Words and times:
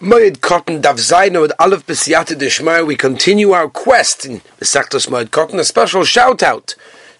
Moed 0.00 0.40
Cotton 0.40 0.80
Dav 0.80 0.96
Zaino 0.96 1.42
with 1.42 1.52
Aleph 1.58 1.86
B'Siyata 1.86 2.34
Deshmar. 2.34 2.86
We 2.86 2.96
continue 2.96 3.50
our 3.50 3.68
quest 3.68 4.24
in 4.24 4.40
Mesachtos 4.58 5.08
Moed 5.08 5.30
Cotton. 5.30 5.58
A 5.58 5.64
special 5.64 6.04
shout 6.04 6.42
out 6.42 6.74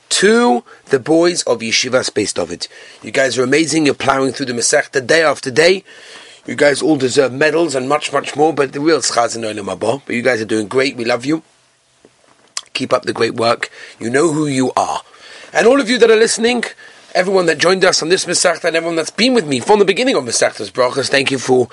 to 0.08 0.64
the 0.87 0.98
boys 0.98 1.43
of 1.43 1.58
Yeshiva 1.58 2.03
Space 2.03 2.32
David. 2.32 2.69
You 3.03 3.11
guys 3.11 3.37
are 3.37 3.43
amazing. 3.43 3.85
You're 3.85 3.95
plowing 3.95 4.32
through 4.32 4.46
the 4.46 4.54
Masechta 4.54 5.06
day 5.06 5.22
after 5.22 5.51
day. 5.51 5.85
You 6.46 6.54
guys 6.54 6.80
all 6.80 6.96
deserve 6.96 7.35
medals 7.35 7.74
and 7.74 7.87
much, 7.87 8.14
much 8.14 8.35
more. 8.35 8.55
But 8.55 8.73
the 8.73 8.81
real 8.81 9.01
schaz 9.01 9.37
in 9.37 9.43
Olam. 9.43 9.79
But 10.07 10.17
you 10.17 10.23
guys 10.23 10.41
are 10.41 10.47
doing 10.47 10.67
great. 10.67 10.97
We 10.97 11.05
love 11.05 11.27
you. 11.27 11.43
Keep 12.73 12.95
up 12.95 13.03
the 13.03 13.12
great 13.12 13.35
work. 13.35 13.71
You 13.99 14.09
know 14.09 14.33
who 14.33 14.47
you 14.47 14.73
are. 14.75 15.03
And 15.53 15.67
all 15.67 15.83
of 15.83 15.91
you 15.91 15.99
that 15.99 16.11
are 16.11 16.17
listening, 16.17 16.65
everyone 17.15 17.45
that 17.45 17.59
joined 17.59 17.85
us 17.85 18.03
on 18.03 18.09
this 18.09 18.25
Masechta 18.25 18.65
and 18.65 18.77
everyone 18.77 18.97
that's 18.97 19.11
been 19.11 19.35
with 19.35 19.47
me 19.47 19.61
from 19.61 19.81
the 19.81 19.85
beginning 19.85 20.17
of 20.17 20.25
Masechta's 20.25 20.71
Brachas, 20.71 21.11
thank 21.11 21.31
you 21.31 21.39
for 21.39 21.69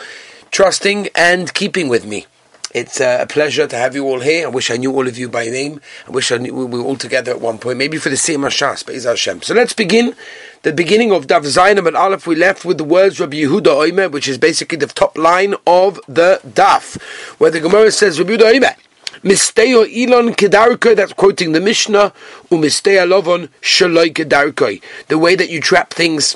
trusting 0.58 1.08
and 1.14 1.54
keeping 1.54 1.88
with 1.88 2.04
me. 2.04 2.26
It's 2.74 3.00
uh, 3.00 3.20
a 3.22 3.28
pleasure 3.28 3.68
to 3.68 3.76
have 3.76 3.94
you 3.94 4.06
all 4.06 4.22
here. 4.22 4.48
I 4.48 4.50
wish 4.50 4.72
I 4.72 4.78
knew 4.78 4.92
all 4.92 5.08
of 5.08 5.16
you 5.16 5.30
by 5.30 5.46
name. 5.46 5.80
I 6.08 6.10
wish 6.10 6.32
I 6.32 6.38
knew 6.38 6.52
we 6.52 6.80
were 6.80 6.84
all 6.84 6.96
together 6.96 7.30
at 7.30 7.40
one 7.40 7.60
point, 7.60 7.78
maybe 7.78 8.00
for 8.00 8.10
the 8.10 8.18
same 8.18 8.42
Hashas, 8.42 8.84
but 8.84 8.96
it's 8.96 9.06
Hashem. 9.06 9.44
So 9.44 9.54
let's 9.54 9.74
begin. 9.74 10.16
The 10.64 10.74
beginning 10.74 11.12
of 11.12 11.28
Dav 11.28 11.44
Zainam 11.44 11.86
and 11.86 11.96
Aleph, 11.96 12.26
we 12.26 12.34
left 12.34 12.66
with 12.66 12.80
the 12.80 12.84
words 12.84 13.20
Rabbi 13.20 13.38
Yehuda 13.38 13.66
Oimer, 13.66 14.12
which 14.12 14.28
is 14.28 14.40
basically 14.40 14.80
the 14.80 14.88
top 14.88 15.16
line 15.16 15.54
of 15.68 16.00
the 16.08 16.42
Daf, 16.44 17.00
where 17.40 17.52
the 17.52 17.60
Gemara 17.60 17.92
says, 17.92 18.18
Rabbi 18.18 18.32
Yehuda 18.32 18.54
Oimer, 18.54 18.76
Misteo 19.22 19.86
Elon 19.86 20.34
Kedarkoi, 20.34 20.96
that's 20.96 21.14
quoting 21.14 21.52
the 21.52 21.62
Mishnah, 21.62 22.14
Umisteo 22.50 23.08
Lovon 23.08 23.50
Shaloi 23.62 24.12
Kedarkoi. 24.12 24.82
The 25.08 25.20
way 25.20 25.36
that 25.36 25.52
you 25.52 25.62
trap 25.62 25.94
things 25.94 26.36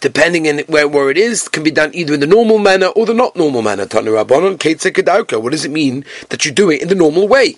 depending 0.00 0.48
on 0.48 0.58
where, 0.66 0.88
where 0.88 1.10
it 1.10 1.18
is, 1.18 1.48
can 1.48 1.62
be 1.62 1.70
done 1.70 1.90
either 1.94 2.14
in 2.14 2.20
the 2.20 2.26
normal 2.26 2.58
manner 2.58 2.86
or 2.88 3.06
the 3.06 3.14
not 3.14 3.36
normal 3.36 3.62
manner. 3.62 3.86
What 3.86 5.50
does 5.50 5.64
it 5.64 5.70
mean 5.70 6.04
that 6.28 6.44
you 6.44 6.52
do 6.52 6.70
it 6.70 6.82
in 6.82 6.88
the 6.88 6.94
normal 6.94 7.28
way? 7.28 7.56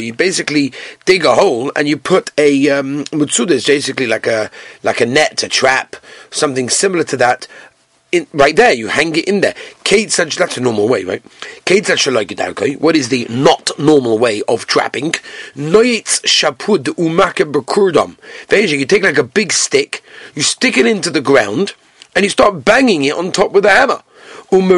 You 0.00 0.12
basically 0.12 0.72
dig 1.04 1.24
a 1.24 1.34
hole 1.34 1.72
and 1.76 1.88
you 1.88 1.96
put 1.96 2.30
a 2.38 2.70
um, 2.70 3.04
mutsuda 3.04 3.50
is 3.50 3.66
basically 3.66 4.06
like 4.06 4.26
a 4.26 4.50
like 4.82 5.00
a 5.00 5.06
net, 5.06 5.42
a 5.42 5.48
trap, 5.48 5.96
something 6.30 6.68
similar 6.68 7.04
to 7.04 7.16
that 7.16 7.46
in, 8.12 8.26
right 8.32 8.56
there. 8.56 8.72
You 8.72 8.88
hang 8.88 9.14
it 9.16 9.26
in 9.26 9.40
there. 9.40 9.54
Such 10.08 10.36
that's 10.36 10.56
a 10.56 10.60
normal 10.60 10.88
way, 10.88 11.02
right? 11.04 11.22
Kate 11.64 11.84
such 11.84 12.06
What 12.06 12.94
is 12.94 13.08
the 13.08 13.26
not 13.28 13.76
normal 13.78 14.18
way 14.18 14.42
of 14.46 14.66
trapping? 14.66 15.12
Noitz 15.56 16.20
shapud 16.24 16.94
umake 16.96 17.50
bekurdam. 17.50 18.16
You 18.50 18.86
take 18.86 19.02
like 19.02 19.18
a 19.18 19.24
big 19.24 19.52
stick, 19.52 20.04
you 20.34 20.42
stick 20.42 20.78
it 20.78 20.86
into 20.86 21.10
the 21.10 21.20
ground, 21.20 21.74
and 22.14 22.24
you 22.24 22.28
start 22.28 22.64
banging 22.64 23.04
it 23.04 23.14
on 23.14 23.32
top 23.32 23.50
with 23.52 23.64
a 23.64 23.70
hammer. 23.70 24.02
And 24.52 24.70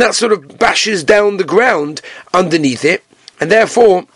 that 0.00 0.14
sort 0.14 0.32
of 0.32 0.58
bashes 0.58 1.04
down 1.04 1.36
the 1.36 1.44
ground 1.44 2.00
underneath 2.32 2.84
it, 2.84 3.04
and 3.40 3.50
therefore 3.50 4.06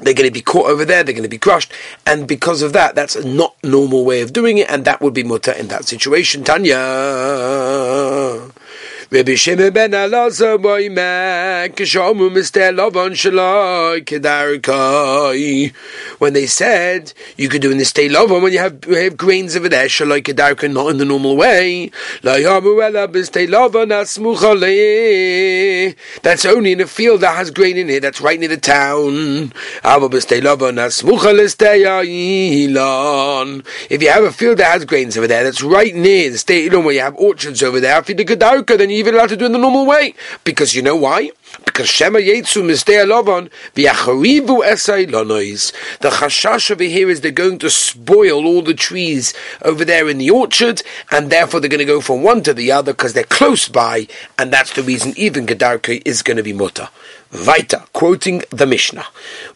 they're 0.00 0.14
going 0.14 0.28
to 0.28 0.34
be 0.34 0.42
caught 0.42 0.66
over 0.66 0.84
there, 0.84 1.02
they're 1.02 1.14
going 1.14 1.22
to 1.22 1.28
be 1.28 1.38
crushed, 1.38 1.72
and 2.04 2.26
because 2.28 2.62
of 2.62 2.72
that, 2.72 2.94
that's 2.94 3.16
a 3.16 3.26
not 3.26 3.56
normal 3.62 4.04
way 4.04 4.20
of 4.22 4.32
doing 4.32 4.58
it, 4.58 4.70
and 4.70 4.84
that 4.84 5.00
would 5.00 5.14
be 5.14 5.22
mutter 5.24 5.52
in 5.52 5.68
that 5.68 5.84
situation. 5.84 6.44
Tanya. 6.44 6.76
Kishomu 11.74 12.30
mister 12.32 12.70
lovon 12.72 13.12
shaloi 13.12 14.04
kedarkai. 14.04 15.74
When 16.18 16.32
they 16.34 16.46
said 16.46 17.14
you 17.36 17.48
could 17.48 17.62
do 17.62 17.70
in 17.70 17.78
the 17.78 17.84
state 17.84 18.10
lovon 18.10 18.42
when 18.42 18.52
you 18.52 18.58
have, 18.58 18.84
you 18.86 18.94
have 18.96 19.16
grains 19.16 19.56
over 19.56 19.70
there 19.70 19.86
shaloi 19.86 20.22
kedarkai, 20.22 20.70
not 20.72 20.90
in 20.90 20.98
the 20.98 21.06
normal 21.06 21.36
way. 21.36 21.90
That's 26.22 26.44
only 26.44 26.72
in 26.72 26.80
a 26.80 26.86
field 26.86 27.20
that 27.22 27.36
has 27.36 27.50
grain 27.50 27.76
in 27.78 27.88
it. 27.88 28.00
That's 28.00 28.20
right 28.20 28.38
near 28.38 28.48
the 28.50 28.56
town. 28.58 29.52
If 33.88 34.02
you 34.02 34.08
have 34.10 34.24
a 34.24 34.32
field 34.32 34.58
that 34.58 34.72
has 34.72 34.84
grains 34.84 35.16
over 35.16 35.24
eh, 35.24 35.28
there, 35.28 35.44
that's 35.44 35.62
right 35.62 35.94
near 35.94 36.30
the 36.30 36.38
state 36.38 36.74
where 36.74 36.92
you 36.92 37.00
have 37.00 37.16
orchards 37.16 37.62
over 37.62 37.80
there. 37.80 38.02
Then 38.02 38.90
you 38.90 39.05
even 39.06 39.14
allowed 39.14 39.28
to 39.28 39.36
do 39.36 39.46
in 39.46 39.52
the 39.52 39.58
normal 39.58 39.86
way. 39.86 40.14
Because 40.42 40.74
you 40.74 40.82
know 40.82 40.96
why? 40.96 41.30
Because 41.64 41.88
Shema 41.88 42.18
Yetsu 42.18 42.62
Mizdei 42.62 43.06
Lovon 43.06 43.50
V'yacharivu 43.74 44.64
Esai 44.64 45.08
Lonois. 45.08 45.72
The 46.00 46.08
chashash 46.10 46.70
over 46.72 46.82
here 46.82 47.08
is 47.08 47.20
they're 47.20 47.30
going 47.30 47.58
to 47.60 47.70
spoil 47.70 48.44
all 48.44 48.62
the 48.62 48.74
trees 48.74 49.32
over 49.62 49.84
there 49.84 50.08
in 50.08 50.18
the 50.18 50.30
orchard, 50.30 50.82
and 51.12 51.30
therefore 51.30 51.60
they're 51.60 51.70
going 51.70 51.78
to 51.78 51.84
go 51.84 52.00
from 52.00 52.22
one 52.24 52.42
to 52.42 52.52
the 52.52 52.72
other 52.72 52.92
because 52.92 53.12
they're 53.12 53.24
close 53.24 53.68
by, 53.68 54.08
and 54.38 54.52
that's 54.52 54.74
the 54.74 54.82
reason 54.82 55.14
even 55.16 55.46
Gedarke 55.46 56.02
is 56.04 56.22
going 56.22 56.36
to 56.36 56.42
be 56.42 56.52
mutter. 56.52 56.88
Weiter, 57.46 57.84
quoting 57.92 58.42
the 58.50 58.66
Mishnah. 58.66 59.06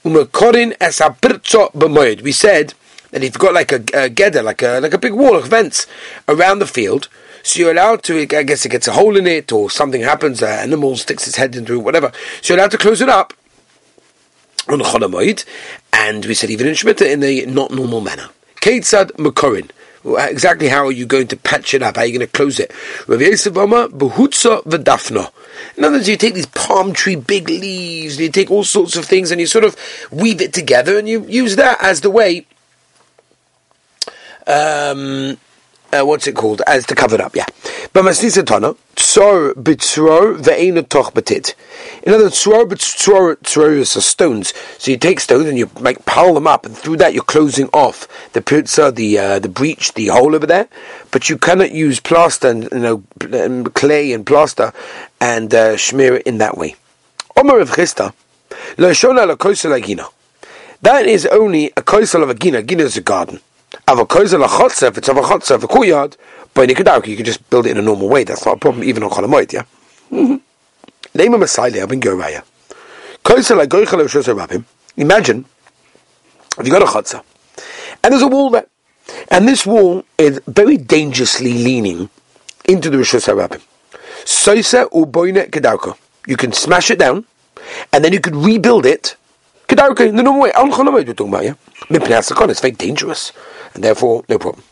Umekorin 0.05 0.77
es 0.81 1.01
b'moed. 1.01 2.23
We 2.23 2.33
said 2.33 2.75
that 3.11 3.23
if 3.25 3.35
you've 3.35 3.39
got 3.39 3.55
like 3.55 3.73
a, 3.73 3.77
a 3.77 4.09
gedder, 4.11 4.45
like 4.45 4.63
a 4.63 4.81
like 4.81 4.95
a 4.95 4.99
big 4.99 5.15
wall 5.15 5.37
of 5.37 5.49
vents 5.49 5.87
around 6.29 6.61
the 6.61 6.67
field, 6.67 7.09
so 7.43 7.61
you're 7.61 7.73
allowed 7.73 8.03
to, 8.05 8.21
I 8.21 8.25
guess 8.25 8.65
it 8.65 8.71
gets 8.71 8.89
a 8.89 8.93
hole 8.93 9.17
in 9.17 9.27
it 9.27 9.53
or 9.53 9.71
something 9.71 10.03
happens, 10.03 10.43
an 10.43 10.49
animal 10.49 10.97
sticks 10.97 11.27
its 11.27 11.37
head 11.37 11.57
into 11.57 11.75
it, 11.75 11.79
whatever. 11.79 12.13
So 12.43 12.55
you're 12.55 12.61
allowed 12.61 12.73
to 12.73 12.79
close 12.79 13.01
it 13.01 13.09
up 13.09 13.33
on 14.69 14.81
Cholamoid, 14.81 15.45
and 15.93 16.25
we 16.27 16.35
said 16.35 16.51
even 16.51 16.67
in 16.67 16.75
Shemitah 16.75 17.11
in 17.11 17.23
a 17.23 17.47
not 17.47 17.71
normal 17.71 18.01
manner. 18.01 18.29
Keitzad 18.57 19.13
Makorin. 19.13 19.71
Exactly 20.03 20.69
how 20.69 20.87
are 20.87 20.93
you 20.93 21.05
going 21.05 21.27
to 21.29 21.37
patch 21.37 21.75
it 21.75 21.83
up? 21.83 21.97
How 21.97 22.03
are 22.03 22.07
you 22.07 22.19
going 22.19 22.27
to 22.27 22.33
close 22.33 22.59
it? 22.59 22.73
In 23.07 23.15
other 25.85 25.97
words, 25.97 26.09
you 26.09 26.17
take 26.17 26.33
these 26.35 26.47
palm 26.47 26.95
tree 26.95 27.17
big 27.17 27.51
leaves, 27.51 28.17
and 28.17 28.25
you 28.25 28.31
take 28.31 28.51
all 28.51 28.65
sorts 28.65 28.97
of 28.97 29.05
things, 29.05 29.31
and 29.31 29.39
you 29.41 29.47
sort 29.47 29.65
of 29.65 29.77
weave 30.11 30.41
it 30.41 30.55
together, 30.55 30.99
and 30.99 31.07
you 31.07 31.27
use 31.27 31.57
that 31.57 31.77
as 31.83 32.01
the 32.01 32.11
way 32.11 32.47
um, 34.47 35.37
uh, 35.93 36.05
what's 36.05 36.27
it 36.27 36.35
called, 36.35 36.63
as 36.67 36.87
to 36.87 36.95
cover 36.95 37.17
it 37.17 37.21
up, 37.21 37.35
yeah. 37.35 37.47
But 37.93 38.05
masnisa 38.05 38.45
tana, 38.47 38.75
tsor 38.97 39.55
bitzror 39.55 40.39
ve'ena 40.39 40.89
toch 40.89 41.13
batit. 41.15 41.55
In 42.03 42.13
other 42.13 42.25
words, 42.25 42.39
tsor 42.39 42.65
bitzror, 42.67 43.37
tsor 43.43 43.73
is 43.73 43.91
stones. 43.91 44.55
So 44.79 44.91
you 44.91 44.97
take 44.97 45.21
stones 45.21 45.47
and 45.47 45.59
you 45.59 45.71
like 45.81 46.05
pile 46.07 46.35
them 46.35 46.47
up, 46.47 46.67
and 46.67 46.77
through 46.77 46.99
that 46.99 47.15
you're 47.15 47.25
closing 47.25 47.69
off 47.73 48.07
the 48.33 48.41
pizza, 48.41 48.93
the 48.93 49.19
uh, 49.19 49.39
the 49.39 49.49
breach, 49.49 49.95
the 49.95 50.09
hole 50.09 50.35
over 50.35 50.47
there. 50.47 50.69
But 51.11 51.29
you 51.29 51.39
cannot 51.39 51.73
use 51.73 52.01
plaster 52.01 52.49
and 52.49 52.65
you 52.71 52.79
know 52.79 53.03
um, 53.33 53.65
clay 53.65 54.13
and 54.13 54.25
plaster 54.25 54.73
and 55.21 55.53
uh, 55.55 55.77
smear 55.77 56.17
it 56.17 56.27
in 56.27 56.39
that 56.39 56.57
way. 56.57 56.77
Omer 57.37 57.61
of 57.61 57.71
Chista, 57.71 58.13
That 60.83 61.07
is 61.07 61.27
only 61.27 61.67
a 61.67 61.83
koisel 61.83 62.23
of 62.23 62.31
a 62.31 62.35
gina. 62.35 62.63
Gina 62.63 62.83
is 62.83 62.97
a 62.97 63.01
garden. 63.01 63.41
Avokozel 63.91 64.45
a 64.45 64.87
if 64.87 64.99
it's 64.99 65.09
of 65.09 65.17
a 65.17 65.21
chotzer, 65.21 65.57
of 65.57 65.65
a 65.65 65.67
courtyard, 65.67 66.17
by 66.55 66.65
Nikadauki, 66.65 67.09
you 67.09 67.17
can 67.17 67.25
just 67.25 67.51
build 67.51 67.67
it 67.67 67.71
in 67.71 67.77
a 67.77 67.83
normal 67.83 68.09
way. 68.09 68.23
That's 68.23 68.47
not 68.47 68.57
a 68.57 68.61
problem, 68.61 68.85
even 68.85 69.03
on 69.03 69.11
Cholamoid, 69.11 69.53
yeah? 69.53 69.65
Name 70.13 71.35
a 71.35 71.39
Saile, 71.39 71.85
Abin 71.85 72.01
Geraya. 72.01 72.45
Kozel 73.25 73.61
a 73.61 73.67
goichel 73.67 73.99
of 74.01 74.37
Rabim. 74.37 74.65
Imagine, 74.97 75.45
if 76.57 76.65
you 76.65 76.73
got 76.73 76.83
a 76.83 76.85
chotzer, 76.85 77.25
and 78.05 78.13
there's 78.13 78.23
a 78.23 78.29
wall 78.29 78.51
there, 78.51 78.67
and 79.29 79.49
this 79.49 79.67
wall 79.67 80.05
is 80.19 80.41
very 80.47 80.77
dangerously 80.77 81.53
leaning 81.55 82.11
into 82.67 82.91
the 82.91 82.99
Rosh 82.99 83.15
Hashanah. 83.15 83.61
Soisa 84.25 84.89
uboine 84.91 85.51
kedauka. 85.51 85.97
You 86.29 86.37
can 86.37 86.53
smash 86.53 86.93
it 86.93 87.01
down, 87.01 87.25
and 87.93 88.05
then 88.05 88.13
you 88.13 88.21
could 88.21 88.37
rebuild 88.37 88.87
it. 88.87 89.17
Kedauka 89.67 90.09
in 90.09 90.15
the 90.15 90.23
normal 90.23 90.43
way. 90.43 90.53
Al 90.53 90.69
Cholamoid 90.69 91.09
we're 91.09 91.15
talking 91.15 91.35
about, 91.35 91.43
yeah? 91.43 91.55
It's 91.91 92.61
very 92.61 92.71
dangerous 92.71 93.33
and 93.75 93.85
therefore 93.85 94.25
no 94.29 94.39
problem. 94.39 94.65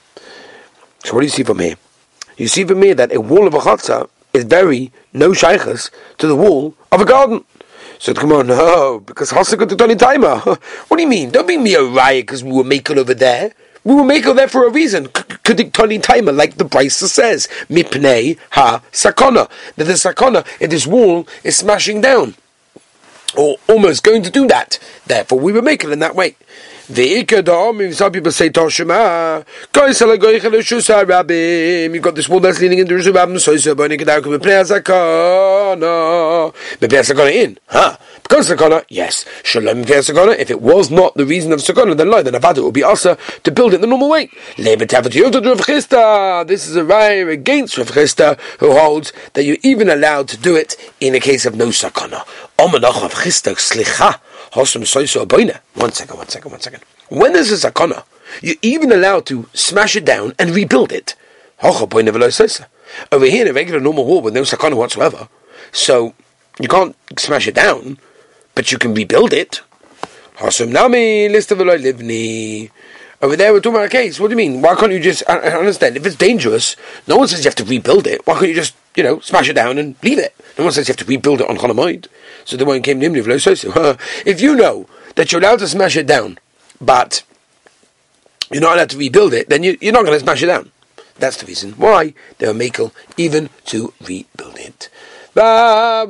So 1.05 1.15
what 1.15 1.21
do 1.21 1.27
you 1.27 1.31
see 1.31 1.45
from 1.45 1.61
here? 1.61 1.77
You 2.37 2.49
see 2.49 2.65
from 2.65 2.83
here 2.83 2.95
that 2.95 3.15
a 3.15 3.21
wall 3.21 3.47
of 3.47 3.55
a 3.55 3.59
chatzah 3.59 4.09
is 4.33 4.45
very 4.45 4.93
no 5.13 5.33
shaykhs 5.33 5.91
to 6.19 6.27
the 6.27 6.37
wall 6.37 6.75
of 6.93 7.01
a 7.01 7.05
garden. 7.05 7.45
So 7.99 8.15
come 8.15 8.33
on, 8.33 8.47
no, 8.47 9.01
because 9.01 9.33
Hasaka 9.33 9.69
to 9.69 9.77
Tony 9.77 9.97
Timer. 9.97 10.39
What 10.89 10.97
do 10.97 11.03
you 11.03 11.09
mean? 11.09 11.31
Don't 11.31 11.49
be 11.49 11.57
me 11.57 11.75
a 11.75 11.83
riot 11.83 12.27
because 12.27 12.45
we 12.45 12.53
were 12.53 12.65
making 12.65 12.99
over 12.99 13.15
there. 13.15 13.53
We 13.83 13.95
were 13.95 14.05
making 14.05 14.37
there 14.37 14.49
for 14.49 14.67
a 14.67 14.71
reason. 14.71 15.09
Tony 15.45 15.99
Timer, 15.99 16.31
like 16.31 16.57
the 16.57 16.65
Brisa 16.65 17.07
says, 17.09 17.49
Mipnei 17.69 18.39
ha 18.51 18.83
sakona. 18.93 19.51
That 19.77 19.85
the 19.85 19.95
sakona 19.95 20.47
in 20.61 20.71
this 20.71 20.87
wall 20.87 21.27
is 21.43 21.57
smashing 21.57 22.01
down. 22.01 22.35
Or 23.37 23.57
almost 23.69 24.05
going 24.05 24.23
to 24.23 24.31
do 24.31 24.47
that. 24.49 24.79
Therefore, 25.07 25.41
we 25.41 25.53
were 25.53 25.63
making 25.63 25.91
in 25.91 25.99
that 25.99 26.15
way. 26.15 26.37
Ve'ikadom, 26.89 27.93
some 27.93 28.11
people 28.13 28.33
say 28.33 28.49
Toshima, 28.49 29.45
You've 31.93 32.03
got 32.03 32.15
this 32.15 32.29
wall 32.31 32.41
that's 32.41 32.61
leaning 32.63 32.79
into 32.79 33.03
the 33.03 33.11
Rabbim, 33.11 33.39
so 33.39 33.55
so 33.59 33.75
Boni 33.75 33.99
Kedar 33.99 34.23
Kum 34.23 34.33
B'nei 34.33 34.65
Zakana. 34.65 36.55
B'nei 36.81 37.03
Zakana 37.05 37.31
in, 37.31 37.59
huh? 37.67 37.95
Because 38.23 38.49
Sakana, 38.49 38.87
yes. 38.89 39.27
Shalom 39.45 39.85
B'nei 39.85 39.99
Sakana, 39.99 40.39
if 40.39 40.51
it 40.51 40.63
was 40.63 40.91
not 40.91 41.15
the 41.15 41.27
reason 41.27 41.53
of 41.53 41.61
Sakana, 41.61 41.95
then 41.95 42.09
lie, 42.11 42.23
then 42.23 42.33
Avada 42.33 42.65
would 42.65 42.73
be 42.73 42.83
Asa 42.83 43.19
to 43.45 43.51
build 43.51 43.75
it 43.75 43.83
the 43.83 43.87
normal 43.87 44.09
way. 44.09 44.31
This 44.57 44.67
is 44.67 44.81
a 46.77 46.85
raya 46.85 47.31
against 47.31 47.77
Rav 47.77 47.89
Chisda, 47.89 48.41
who 48.61 48.73
holds 48.73 49.13
that 49.35 49.45
you're 49.45 49.59
even 49.63 49.91
allowed 49.91 50.29
to 50.29 50.39
do 50.39 50.57
it 50.57 50.75
in 51.01 51.15
a 51.15 51.21
case 51.21 51.45
of 51.45 51.55
no 51.55 51.67
Sakana. 51.67 52.25
Omanach 52.59 53.03
Rav 53.03 53.13
Chisda, 53.13 53.55
Slicha. 53.57 54.21
One 55.75 55.93
second, 55.93 56.17
one 56.17 56.29
second, 56.29 56.51
one 56.51 56.61
second. 56.61 56.83
When 57.09 57.33
there's 57.33 57.53
a 57.53 57.71
sakana, 57.71 58.05
you're 58.43 58.57
even 58.63 58.93
allowed 58.93 59.27
to 59.27 59.47
smash 59.55 59.97
it 59.97 60.05
down 60.05 60.35
and 60.39 60.51
rebuild 60.51 60.93
it. 60.93 61.15
Over 63.13 63.27
here 63.27 63.43
in 63.43 63.49
a 63.49 63.53
regular 63.53 63.81
normal 63.81 64.05
wall 64.05 64.23
with 64.23 64.35
no 64.35 64.43
sakana 64.43 64.75
whatsoever, 64.77 65.29
so 65.73 66.15
you 66.59 66.69
can't 66.69 66.97
smash 67.19 67.47
it 67.47 67.55
down, 67.55 67.99
but 68.55 68.73
you 68.73 68.79
can 68.79 68.95
rebuild 68.95 69.33
it. 69.33 69.61
Over 73.21 73.35
there, 73.35 73.53
we're 73.53 73.61
talking 73.61 73.77
about 73.77 73.87
a 73.87 73.91
case. 73.91 74.21
What 74.21 74.29
do 74.29 74.33
you 74.33 74.37
mean? 74.37 74.63
Why 74.63 74.77
can't 74.77 74.93
you 74.93 75.01
just? 75.01 75.29
I, 75.29 75.39
understand. 75.39 75.97
If 75.97 76.07
it's 76.07 76.15
dangerous, 76.15 76.77
no 77.09 77.17
one 77.17 77.27
says 77.27 77.41
you 77.45 77.49
have 77.49 77.57
to 77.57 77.65
rebuild 77.65 78.07
it. 78.07 78.25
Why 78.27 78.35
can't 78.35 78.49
you 78.49 78.55
just, 78.55 78.77
you 78.95 79.03
know, 79.03 79.19
smash 79.21 79.49
it 79.49 79.55
down 79.55 79.77
and 79.77 79.97
leave 80.05 80.19
it? 80.19 80.37
No 80.57 80.65
one 80.65 80.73
says 80.73 80.87
you 80.87 80.93
have 80.93 80.99
to 80.99 81.05
rebuild 81.05 81.41
it 81.41 81.51
on 81.51 81.57
Cholamoid. 81.57 82.07
So 82.45 82.57
the 82.57 82.65
one 82.65 82.81
came 82.81 83.01
Nimni 83.01 84.07
If 84.25 84.41
you 84.41 84.55
know 84.55 84.87
that 85.17 85.33
you're 85.33 85.41
allowed 85.41 85.59
to 85.59 85.69
smash 85.69 85.97
it 85.97 86.07
down, 86.07 86.39
but 86.81 87.25
you're 88.53 88.63
not 88.63 88.77
allowed 88.77 88.91
to 88.91 88.99
rebuild 88.99 89.35
it, 89.35 89.49
then 89.49 89.65
you, 89.65 89.77
are 89.83 89.93
not 89.93 90.05
going 90.05 90.17
to 90.17 90.25
smash 90.25 90.43
it 90.43 90.47
down. 90.47 90.71
That's 91.17 91.39
the 91.39 91.47
reason 91.47 91.73
why 91.73 92.15
they 92.39 92.47
are 92.47 92.55
makel 92.55 92.93
even 93.17 93.51
to 93.67 93.93
rebuild 94.01 94.59
it. 94.59 94.89
Where 95.39 96.07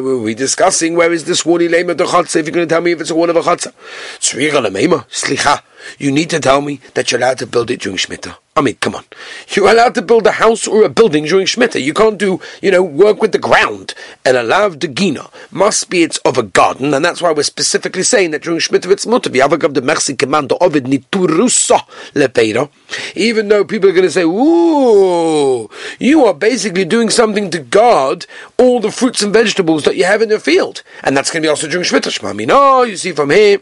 were 0.00 0.18
we 0.18 0.34
discussing? 0.34 0.94
Where 0.94 1.12
is 1.12 1.24
this 1.24 1.44
warning 1.44 1.70
lema 1.70 1.96
the 1.96 2.04
chotze? 2.04 2.36
If 2.36 2.46
you're 2.46 2.54
going 2.54 2.68
to 2.68 2.72
tell 2.72 2.80
me 2.80 2.92
if 2.92 3.00
it's 3.00 3.10
a 3.10 3.16
one 3.16 3.30
of 3.30 3.36
a 3.36 3.40
chotze, 3.40 3.72
tzriga 4.20 4.64
lemema 4.64 5.04
slicha. 5.10 5.60
You 5.98 6.10
need 6.10 6.30
to 6.30 6.40
tell 6.40 6.60
me 6.60 6.80
that 6.94 7.10
you're 7.10 7.20
allowed 7.20 7.38
to 7.38 7.46
build 7.46 7.70
it 7.70 7.80
during 7.80 7.98
Shemitah. 7.98 8.36
I 8.54 8.60
mean, 8.60 8.76
come 8.76 8.94
on. 8.94 9.04
You're 9.48 9.70
allowed 9.70 9.94
to 9.94 10.02
build 10.02 10.26
a 10.26 10.32
house 10.32 10.68
or 10.68 10.82
a 10.82 10.90
building 10.90 11.24
during 11.24 11.46
Shemitah. 11.46 11.82
You 11.82 11.94
can't 11.94 12.18
do, 12.18 12.38
you 12.60 12.70
know, 12.70 12.82
work 12.82 13.22
with 13.22 13.32
the 13.32 13.38
ground. 13.38 13.94
And 14.26 14.36
a 14.36 14.42
lav 14.42 14.78
de 14.78 14.88
gina 14.88 15.30
must 15.50 15.88
be 15.88 16.02
it's 16.02 16.18
of 16.18 16.36
a 16.36 16.42
garden, 16.42 16.92
and 16.92 17.02
that's 17.02 17.22
why 17.22 17.32
we're 17.32 17.44
specifically 17.44 18.02
saying 18.02 18.32
that 18.32 18.42
during 18.42 18.58
Shemitah 18.58 18.90
it's 18.90 19.06
mutter. 19.06 19.30
Avagav 19.30 19.72
de 19.72 19.80
mersi 19.80 20.18
commando 20.18 20.58
ovid 20.60 20.84
niturusa 20.84 21.80
lepeira. 22.12 22.68
Even 23.16 23.48
though 23.48 23.64
people 23.64 23.88
are 23.88 23.94
going 23.94 24.04
to 24.04 24.10
say, 24.10 24.22
ooh, 24.24 25.70
you 25.98 26.24
are 26.26 26.34
basically 26.34 26.84
doing 26.84 27.08
something 27.08 27.50
to 27.50 27.58
guard 27.58 28.26
all 28.58 28.80
the 28.80 28.92
fruits 28.92 29.22
and 29.22 29.32
vegetables 29.32 29.84
that 29.84 29.96
you 29.96 30.04
have 30.04 30.20
in 30.20 30.28
your 30.28 30.38
field. 30.38 30.82
And 31.02 31.16
that's 31.16 31.30
going 31.30 31.42
to 31.42 31.46
be 31.46 31.50
also 31.50 31.68
during 31.68 31.86
Shemitah. 31.86 32.18
Shmami, 32.18 32.46
no, 32.46 32.82
you 32.82 32.98
see 32.98 33.12
from 33.12 33.30
here, 33.30 33.60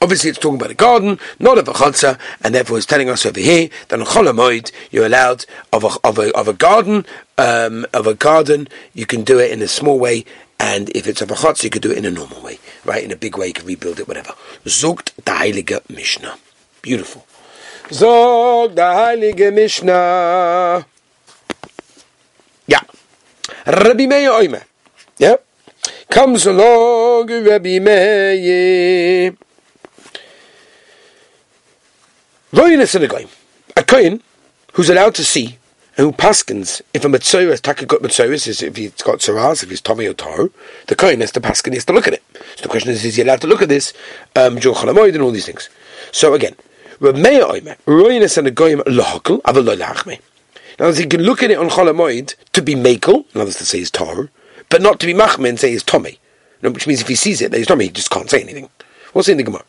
Obviously, 0.00 0.30
it's 0.30 0.38
talking 0.38 0.58
about 0.58 0.70
a 0.70 0.74
garden, 0.74 1.18
not 1.38 1.58
of 1.58 1.68
a 1.68 1.72
chotza, 1.72 2.18
and 2.42 2.54
therefore 2.54 2.76
it's 2.76 2.86
telling 2.86 3.08
us 3.08 3.26
over 3.26 3.40
here 3.40 3.68
that 3.88 4.00
on 4.00 4.06
Cholamoid 4.06 4.72
you're 4.90 5.06
allowed 5.06 5.44
of 5.72 5.84
a, 5.84 5.90
of 6.04 6.18
a, 6.18 6.36
of 6.36 6.48
a 6.48 6.52
garden, 6.52 7.04
um, 7.38 7.86
of 7.92 8.06
a 8.06 8.14
garden, 8.14 8.68
you 8.94 9.06
can 9.06 9.22
do 9.22 9.38
it 9.38 9.50
in 9.50 9.62
a 9.62 9.68
small 9.68 9.98
way, 9.98 10.24
and 10.58 10.90
if 10.90 11.06
it's 11.06 11.22
of 11.22 11.30
a 11.30 11.34
chotza, 11.34 11.64
you 11.64 11.70
can 11.70 11.80
do 11.80 11.90
it 11.90 11.98
in 11.98 12.04
a 12.04 12.10
normal 12.10 12.40
way, 12.42 12.58
right? 12.84 13.02
In 13.02 13.10
a 13.10 13.16
big 13.16 13.36
way, 13.36 13.48
you 13.48 13.52
can 13.52 13.66
rebuild 13.66 13.98
it, 13.98 14.08
whatever. 14.08 14.32
Zogt 14.64 15.14
the 15.16 15.32
Heilige 15.32 15.88
Mishnah. 15.88 16.36
Beautiful. 16.82 17.26
Zog 17.90 18.74
the 18.74 18.82
Heilige 18.82 19.52
Mishnah. 19.52 20.84
Yeah. 22.66 22.82
Rabbi 23.66 24.06
Meir 24.06 24.30
Oime. 24.30 24.62
Yeah. 25.18 25.36
Comes 26.08 26.46
along 26.46 27.28
Rabbi 27.28 27.78
Meir. 27.78 29.32
Royinus 29.32 29.36
in 32.32 32.39
a 33.76 33.84
kohen 33.84 34.22
who's 34.72 34.90
allowed 34.90 35.14
to 35.14 35.24
see 35.24 35.58
and 35.96 36.06
who 36.06 36.12
paskins 36.12 36.82
if 36.92 37.04
a 37.04 37.08
mitzvah 37.08 37.52
is 37.52 37.60
got 37.60 37.78
mitzvahs 37.78 38.48
is 38.48 38.62
if 38.62 38.76
he's 38.76 38.90
got 39.02 39.18
tzaras, 39.18 39.62
if 39.62 39.70
he's 39.70 39.80
tommy 39.80 40.06
or 40.06 40.14
tar, 40.14 40.50
the 40.88 40.96
kohen 40.96 41.20
has 41.20 41.30
to 41.32 41.40
paskin, 41.40 41.68
he 41.68 41.76
has 41.76 41.84
to 41.84 41.92
look 41.92 42.08
at 42.08 42.14
it. 42.14 42.22
So 42.56 42.62
the 42.62 42.68
question 42.68 42.90
is, 42.90 43.04
is 43.04 43.16
he 43.16 43.22
allowed 43.22 43.40
to 43.42 43.46
look 43.46 43.62
at 43.62 43.68
this, 43.68 43.92
um, 44.34 44.56
and 44.56 45.22
all 45.22 45.30
these 45.30 45.46
things? 45.46 45.68
So 46.10 46.34
again. 46.34 46.56
Now, 47.02 47.12
he 50.92 51.06
can 51.06 51.22
look 51.22 51.42
at 51.42 51.50
it 51.50 51.58
on 51.58 51.70
cholamoid 51.70 52.34
to 52.52 52.62
be 52.62 52.74
makel, 52.74 53.14
in 53.14 53.40
other 53.40 53.44
words, 53.44 53.56
to 53.56 53.64
say 53.64 53.78
he's 53.78 53.90
tar, 53.90 54.28
but 54.68 54.82
not 54.82 55.00
to 55.00 55.06
be 55.06 55.14
machme 55.14 55.48
and 55.48 55.58
say 55.58 55.70
he's 55.70 55.82
tommy. 55.82 56.18
Which 56.60 56.86
means 56.86 57.00
if 57.00 57.08
he 57.08 57.14
sees 57.14 57.40
it, 57.40 57.52
that 57.52 57.58
he's 57.58 57.66
tommy, 57.66 57.86
he 57.86 57.90
just 57.90 58.10
can't 58.10 58.28
say 58.28 58.42
anything. 58.42 58.68
What's 59.12 59.28
in 59.28 59.38
the 59.38 59.44
Gemara? 59.44 59.64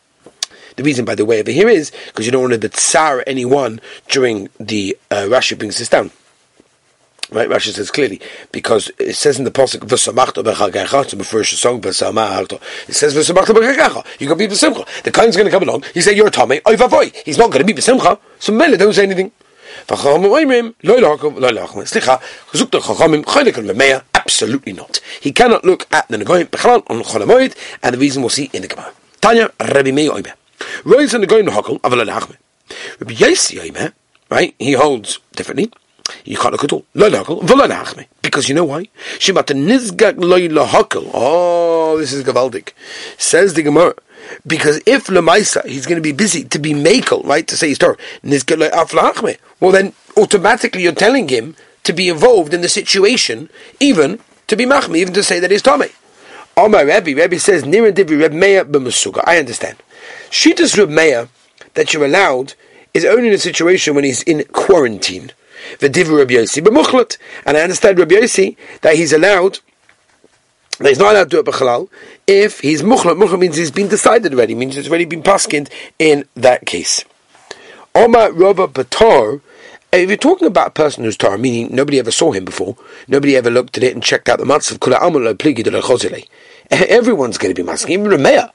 The 0.76 0.84
reason, 0.84 1.06
by 1.06 1.16
the 1.16 1.26
way, 1.26 1.40
over 1.40 1.52
here 1.52 1.70
is 1.70 1.92
because 2.08 2.26
you 2.26 2.32
don't 2.32 2.50
want 2.50 2.62
to 2.62 2.70
tsar 2.70 3.24
anyone 3.28 3.80
during 4.08 4.50
the 4.60 4.98
uh, 5.10 5.28
Rashi 5.28 5.58
brings 5.58 5.78
this 5.78 5.90
down. 5.90 6.12
Right, 7.32 7.48
Rashi 7.48 7.72
says 7.72 7.90
clearly 7.92 8.20
because 8.52 8.92
it 9.00 9.16
says 9.16 9.40
in 9.40 9.46
the 9.46 9.52
pasuk 9.52 9.88
to 9.88 9.98
song. 9.98 10.18
It 11.86 11.94
says 12.94 13.16
"V'samachta 13.16 13.54
b'chagecha." 13.56 14.06
You 14.20 14.28
can 14.28 14.38
be 14.38 14.48
b'simcha. 14.48 15.04
The 15.04 15.12
kind's 15.12 15.38
going 15.38 15.46
to 15.46 15.52
come 15.52 15.64
along. 15.64 15.86
He 15.94 16.02
say 16.02 16.14
"You're 16.14 16.28
a 16.28 16.32
Tommy." 16.32 16.60
Oy 16.68 16.76
vavoy. 16.76 17.16
He's 17.24 17.38
not 17.38 17.50
going 17.52 17.66
to 17.66 17.74
be 17.74 17.80
b'simcha. 17.80 18.20
So 18.40 18.52
Mele 18.52 18.76
don't 18.76 18.92
say 18.94 19.04
anything. 19.04 19.32
Absolutely 24.14 24.74
not. 24.74 25.00
He 25.22 25.32
cannot 25.32 25.64
look 25.64 25.88
at 25.92 26.08
the 26.10 26.18
Negoim 26.18 26.84
on 26.90 27.52
and 27.84 27.94
the 27.94 27.98
reason 27.98 28.22
we'll 28.22 28.30
see 28.30 28.50
in 28.52 28.62
the 28.62 28.68
Gemara. 28.68 28.92
Tanya 29.22 29.50
Rabbi 29.60 29.92
Meir 29.92 30.12
Oimer. 30.12 30.34
Rabbi 33.00 33.14
Yossi 33.14 33.76
eh, 33.76 33.90
right? 34.30 34.56
He 34.58 34.74
holds 34.74 35.20
differently. 35.34 35.72
You 36.26 36.38
can't 36.38 36.52
look 36.52 36.64
at 36.64 36.74
all. 36.74 36.86
Lo 36.94 37.10
lachme. 37.10 38.08
Because 38.22 38.50
you 38.50 38.56
know 38.56 38.66
why? 38.66 38.88
Shimat 39.18 39.48
nizgak 39.48 40.18
lo 40.18 40.38
lahakel. 40.38 41.10
Oh, 41.14 41.98
this 41.98 42.14
is 42.14 42.24
gavaldik. 42.24 42.74
Says 43.18 43.54
the 43.54 43.64
Gemara. 43.64 43.96
Because 44.46 44.82
if 44.86 45.08
lemaisa 45.08 45.66
he's 45.66 45.86
going 45.86 45.98
to 45.98 46.02
be 46.02 46.12
busy 46.12 46.44
to 46.46 46.60
be 46.60 46.74
makel, 46.74 47.26
right? 47.26 47.48
To 47.48 47.58
say 47.58 47.70
his 47.70 47.78
Torah 47.78 47.98
nizgak 48.24 48.58
lo 48.58 48.70
aflachme. 48.70 49.38
Well, 49.60 49.72
then 49.72 49.94
automatically 50.18 50.84
you're 50.84 50.94
telling 50.94 51.28
him 51.28 51.56
to 51.84 51.94
be 51.94 52.10
involved 52.10 52.54
in 52.54 52.62
the 52.62 52.70
situation, 52.70 53.50
even 53.80 54.20
to 54.48 54.56
be 54.56 54.66
machme, 54.66 54.96
even 54.98 55.14
to 55.14 55.24
say 55.24 55.40
that 55.40 55.52
he's 55.52 55.64
Tomei. 55.64 55.92
Omar 56.58 56.86
Rebbe, 56.86 57.16
Rebbe 57.16 57.40
says, 57.40 57.64
Nira 57.64 57.94
Divi 57.94 58.16
Reb 58.16 58.34
Meir. 58.34 58.66
I 59.26 59.38
understand. 59.38 59.78
Shitas 60.30 60.78
Reb 60.78 60.90
Meir, 60.90 61.30
that 61.74 61.94
you're 61.94 62.06
allowed, 62.06 62.54
is 62.94 63.06
only 63.06 63.28
in 63.28 63.34
a 63.34 63.38
situation 63.38 63.96
when 63.96 64.04
he's 64.04 64.24
in 64.24 64.44
quarantine. 64.52 65.32
The 65.80 65.90
Divi 65.90 66.14
Reb 66.14 66.30
Yossi 66.30 66.64
b'Muchlat. 66.64 67.18
And 67.46 67.58
I 67.58 67.62
understand 67.62 68.00
Reb 68.00 68.10
Yossi, 68.10 68.58
that 68.82 68.96
he's 68.96 69.14
allowed, 69.14 69.60
that 70.80 70.90
he's 70.90 71.00
not 71.00 71.14
allowed 71.14 71.26
to 71.26 71.30
do 71.30 71.40
it 71.40 71.46
b'chalal, 71.46 71.90
if 72.28 72.60
he's 72.62 72.82
Muchlat. 72.82 73.18
Muchlat 73.18 73.40
means 73.40 73.58
he's 73.58 73.72
been 73.72 73.88
decided 73.88 74.34
already, 74.34 74.56
means 74.56 74.78
it's 74.78 74.90
already 74.90 75.06
been 75.06 75.24
paskind 75.24 75.70
in 76.00 76.26
that 76.36 76.66
case. 76.66 77.06
Omar 77.94 78.32
Rabba 78.32 78.68
Batar, 78.68 79.42
if 79.92 80.10
you're 80.10 80.18
talking 80.18 80.48
about 80.48 80.68
a 80.68 80.72
person 80.72 81.04
who's 81.04 81.18
tar, 81.18 81.38
meaning 81.38 81.76
nobody 81.76 82.00
ever 82.00 82.12
saw 82.12 82.32
him 82.32 82.46
before, 82.46 82.78
nobody 83.08 83.36
ever 83.36 83.50
looked 83.50 83.78
at 83.78 83.84
it 83.84 83.94
and 83.94 84.02
checked 84.02 84.30
out 84.30 84.40
the 84.40 84.46
matzav, 84.46 84.80
everyone's 86.72 87.38
going 87.38 87.54
to 87.54 87.62
be 87.62 87.66
masking, 87.66 88.00
even 88.00 88.12
Rameya, 88.12 88.52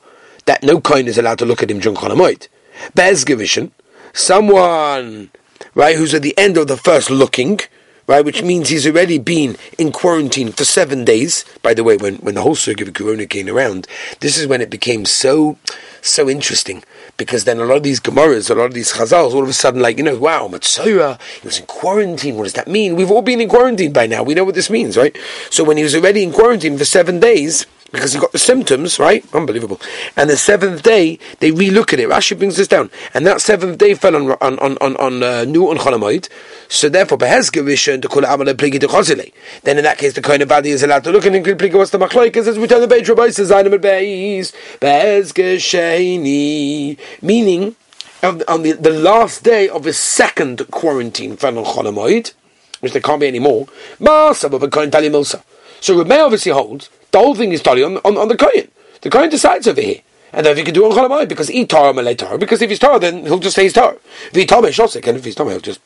that 0.46 0.62
no 0.62 0.80
coin 0.80 1.06
is 1.06 1.18
allowed 1.18 1.38
to 1.38 1.44
look 1.44 1.62
at 1.62 1.70
him 1.70 1.80
during 1.80 1.96
Cholamoid. 1.96 2.48
Bezgevishin, 2.96 3.70
someone, 4.12 5.30
right, 5.74 5.96
who's 5.96 6.14
at 6.14 6.22
the 6.22 6.36
end 6.38 6.56
of 6.56 6.68
the 6.68 6.76
first 6.76 7.10
looking, 7.10 7.60
right, 8.06 8.24
which 8.24 8.42
means 8.42 8.68
he's 8.68 8.86
already 8.86 9.18
been 9.18 9.56
in 9.78 9.92
quarantine 9.92 10.52
for 10.52 10.64
seven 10.64 11.04
days. 11.04 11.44
By 11.62 11.74
the 11.74 11.84
way, 11.84 11.96
when, 11.96 12.16
when 12.16 12.34
the 12.34 12.42
whole 12.42 12.54
circuit 12.54 12.88
of 12.88 12.94
Corona 12.94 13.26
came 13.26 13.48
around, 13.48 13.86
this 14.20 14.38
is 14.38 14.46
when 14.46 14.60
it 14.60 14.70
became 14.70 15.04
so, 15.04 15.58
so 16.00 16.28
interesting 16.28 16.82
because 17.16 17.44
then 17.44 17.58
a 17.58 17.64
lot 17.64 17.78
of 17.78 17.82
these 17.82 18.00
Gemaras, 18.00 18.50
a 18.50 18.54
lot 18.54 18.66
of 18.66 18.74
these 18.74 18.92
Chazals, 18.92 19.32
all 19.32 19.42
of 19.42 19.48
a 19.48 19.54
sudden, 19.54 19.80
like, 19.80 19.98
you 19.98 20.04
know, 20.04 20.18
wow, 20.18 20.48
Matsura, 20.48 21.20
he 21.40 21.46
was 21.46 21.58
in 21.58 21.66
quarantine. 21.66 22.36
What 22.36 22.44
does 22.44 22.52
that 22.54 22.68
mean? 22.68 22.94
We've 22.94 23.10
all 23.10 23.22
been 23.22 23.40
in 23.40 23.48
quarantine 23.48 23.92
by 23.92 24.06
now. 24.06 24.22
We 24.22 24.34
know 24.34 24.44
what 24.44 24.54
this 24.54 24.70
means, 24.70 24.96
right? 24.96 25.16
So 25.50 25.64
when 25.64 25.76
he 25.76 25.82
was 25.82 25.94
already 25.94 26.22
in 26.22 26.32
quarantine 26.32 26.76
for 26.78 26.84
seven 26.84 27.20
days, 27.20 27.66
because 27.92 28.12
he 28.12 28.20
got 28.20 28.32
the 28.32 28.38
symptoms, 28.38 28.98
right? 28.98 29.24
Unbelievable. 29.34 29.80
And 30.16 30.28
the 30.28 30.36
seventh 30.36 30.82
day, 30.82 31.18
they 31.40 31.52
relook 31.52 31.92
at 31.92 32.00
it. 32.00 32.08
Rashi 32.08 32.36
brings 32.36 32.56
this 32.56 32.68
down. 32.68 32.90
And 33.14 33.26
that 33.26 33.40
seventh 33.40 33.78
day 33.78 33.94
fell 33.94 34.16
on 34.16 34.32
on 34.32 34.58
on 34.58 34.96
on, 34.96 35.22
uh, 35.22 35.44
new 35.44 35.70
on 35.70 35.78
Cholamoid. 35.78 36.28
So 36.68 36.88
therefore, 36.88 37.18
Behezgevish 37.18 38.02
to 38.02 38.08
call 38.08 38.24
Amal 38.24 38.46
Pligi 38.54 38.80
de 38.80 38.86
Chosile. 38.86 39.32
Then 39.62 39.78
in 39.78 39.84
that 39.84 39.98
case, 39.98 40.14
the 40.14 40.22
kind 40.22 40.42
of 40.42 40.48
body 40.48 40.70
is 40.70 40.82
allowed 40.82 41.04
to 41.04 41.12
look 41.12 41.26
and 41.26 41.36
include 41.36 41.58
Pligi 41.58 41.74
what's 41.74 41.90
the 41.90 41.98
Machlaikas 41.98 42.48
as 42.48 42.58
we 42.58 42.66
tell 42.66 42.80
the 42.80 42.88
Beit 42.88 43.08
Rabbi 43.08 43.28
says 43.30 43.52
al 43.52 43.64
Beis 43.64 44.52
Behezgesheni. 44.80 46.98
Meaning, 47.22 47.76
on 48.22 48.38
the, 48.38 48.52
on 48.52 48.62
the, 48.62 48.72
the 48.72 48.90
last 48.90 49.44
day 49.44 49.68
of 49.68 49.84
his 49.84 49.98
second 49.98 50.68
quarantine 50.70 51.36
fell 51.36 51.58
on 51.58 51.64
Cholamoid, 51.64 52.32
which 52.80 52.92
there 52.92 53.02
can't 53.02 53.20
be 53.20 53.28
any 53.28 53.38
more. 53.38 53.66
Masa, 54.00 54.50
but 54.50 54.72
Kohen 54.72 54.90
Tali 54.90 55.08
Milsa. 55.08 55.42
So 55.86 55.96
Rabbi 55.96 56.18
obviously 56.18 56.50
holds 56.50 56.90
the 57.12 57.18
whole 57.20 57.36
thing 57.36 57.52
is 57.52 57.62
totally 57.62 57.84
on, 57.84 57.98
on, 57.98 58.18
on 58.18 58.26
the 58.26 58.36
Kohen. 58.36 58.72
The 59.02 59.08
Kohen 59.08 59.30
decides 59.30 59.68
over 59.68 59.80
here. 59.80 60.00
And 60.32 60.44
then 60.44 60.50
if 60.50 60.58
he 60.58 60.64
can 60.64 60.74
do 60.74 60.84
on 60.84 60.90
Cholamoid, 60.90 61.28
because 61.28 61.46
he 61.46 61.64
Torah 61.64 61.94
Malay 61.94 62.16
Torah, 62.16 62.38
because 62.38 62.60
if 62.60 62.70
he's 62.70 62.80
Torah, 62.80 62.98
then 62.98 63.24
he'll 63.24 63.38
just 63.38 63.54
say 63.54 63.62
he's 63.62 63.72
Torah. 63.72 63.96
If 64.26 64.34
he's 64.34 64.46
Torah, 64.46 64.70
Shosik, 64.70 65.06
and 65.06 65.16
if 65.16 65.24
he's 65.24 65.36
Torah, 65.36 65.50
he'll 65.50 65.60
just 65.60 65.78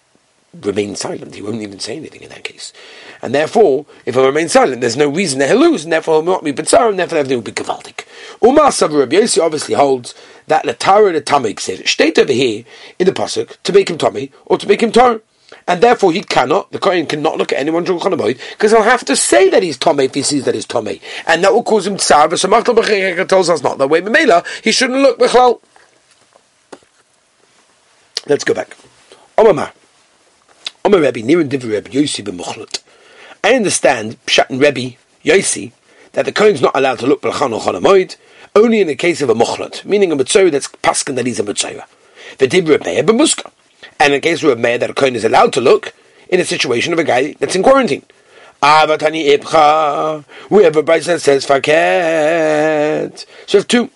remain 0.62 0.96
silent. 0.96 1.34
He 1.34 1.42
won't 1.42 1.60
even 1.60 1.80
say 1.80 1.98
anything 1.98 2.22
in 2.22 2.30
that 2.30 2.44
case. 2.44 2.72
And 3.20 3.34
therefore, 3.34 3.84
if 4.06 4.14
he 4.14 4.20
remains 4.22 4.52
silent, 4.52 4.80
there's 4.80 4.96
no 4.96 5.10
reason 5.10 5.38
that 5.40 5.50
he'll 5.50 5.70
lose, 5.70 5.84
and 5.84 5.92
therefore 5.92 6.14
he'll 6.22 6.32
not 6.32 6.44
be 6.44 6.54
Bitsar, 6.54 6.88
and 6.88 6.98
therefore 6.98 7.18
everything 7.18 7.36
will 7.36 7.44
be 7.44 7.52
Gavaldik. 7.52 8.06
Umar 8.42 8.70
Yossi 8.70 9.42
obviously 9.42 9.74
holds 9.74 10.14
that 10.46 10.64
the 10.64 10.72
Torah 10.72 11.12
the 11.12 11.20
Tamik 11.20 11.60
said, 11.60 11.86
state 11.86 12.18
over 12.18 12.32
here 12.32 12.64
in 12.98 13.04
the 13.04 13.12
Pasuk, 13.12 13.58
to 13.64 13.72
make 13.74 13.90
him 13.90 13.98
Tommy, 13.98 14.32
or 14.46 14.56
to 14.56 14.66
make 14.66 14.82
him 14.82 14.92
Torah 14.92 15.20
and 15.66 15.82
therefore 15.82 16.12
he 16.12 16.22
cannot, 16.22 16.70
the 16.72 16.78
Kohen 16.78 17.06
cannot 17.06 17.36
look 17.36 17.52
at 17.52 17.58
anyone 17.58 17.84
during 17.84 18.00
Cholamoid, 18.00 18.40
because 18.50 18.72
he'll 18.72 18.82
have 18.82 19.04
to 19.04 19.16
say 19.16 19.50
that 19.50 19.62
he's 19.62 19.78
Tomei 19.78 20.06
if 20.06 20.14
he 20.14 20.22
sees 20.22 20.44
that 20.44 20.54
he's 20.54 20.66
Tomei. 20.66 21.00
And 21.26 21.44
that 21.44 21.52
will 21.52 21.62
cause 21.62 21.86
him 21.86 21.96
tsar, 21.96 22.28
but 22.28 22.38
Samachtal 22.38 22.76
B'chayeka 22.76 23.28
tells 23.28 23.50
us 23.50 23.62
not 23.62 23.78
that 23.78 23.88
way. 23.88 24.00
Memela, 24.00 24.46
he 24.62 24.72
shouldn't 24.72 25.00
look 25.00 25.18
B'chlal. 25.18 25.60
Let's 28.26 28.44
go 28.44 28.54
back. 28.54 28.76
Omar 29.38 29.72
Omar 30.84 31.00
Rebbe, 31.00 31.22
near 31.22 31.40
and 31.40 31.50
Divi 31.50 31.68
Rebbe, 31.68 31.90
Yossi 31.90 32.24
b'muchlut. 32.24 32.82
I 33.42 33.54
understand, 33.54 34.24
Pshat 34.26 34.50
and 34.50 34.60
Rebbe, 34.60 34.96
Yossi, 35.24 35.72
that 36.12 36.24
the 36.24 36.32
Kohen's 36.32 36.60
not 36.60 36.76
allowed 36.76 36.98
to 37.00 37.06
look 37.06 37.22
B'chan 37.22 37.52
or 37.52 37.60
Cholamoid, 37.60 38.16
only 38.54 38.80
in 38.80 38.88
the 38.88 38.96
case 38.96 39.22
of 39.22 39.30
a 39.30 39.34
muchlut, 39.34 39.84
meaning 39.84 40.10
a 40.10 40.16
mitzvah 40.16 40.50
that's 40.50 40.68
paskin 40.68 41.16
that 41.16 41.26
he's 41.26 41.38
a 41.38 41.42
mitzvah. 41.42 41.86
The 42.38 42.46
Divi 42.46 42.72
Rebbe, 42.72 43.12
b'muska. 43.12 43.50
And 44.00 44.14
in 44.14 44.20
case 44.20 44.42
of 44.42 44.50
a 44.50 44.56
mayor 44.56 44.78
that 44.78 44.90
a 44.90 44.94
coin 44.94 45.14
is 45.14 45.24
allowed 45.24 45.52
to 45.52 45.60
look 45.60 45.92
in 46.28 46.40
a 46.40 46.44
situation 46.44 46.92
of 46.92 46.98
a 46.98 47.04
guy 47.04 47.34
that's 47.38 47.54
in 47.54 47.62
quarantine. 47.62 48.02
Avatani 48.62 49.36
ibcha. 49.36 50.24
We 50.48 50.64
have 50.64 50.76
a 50.76 50.82
Bryce 50.82 51.06
that 51.06 51.20
says 51.20 51.46
faket. 51.46 53.26
So 53.46 53.58
have 53.58 53.68
two. 53.68 53.90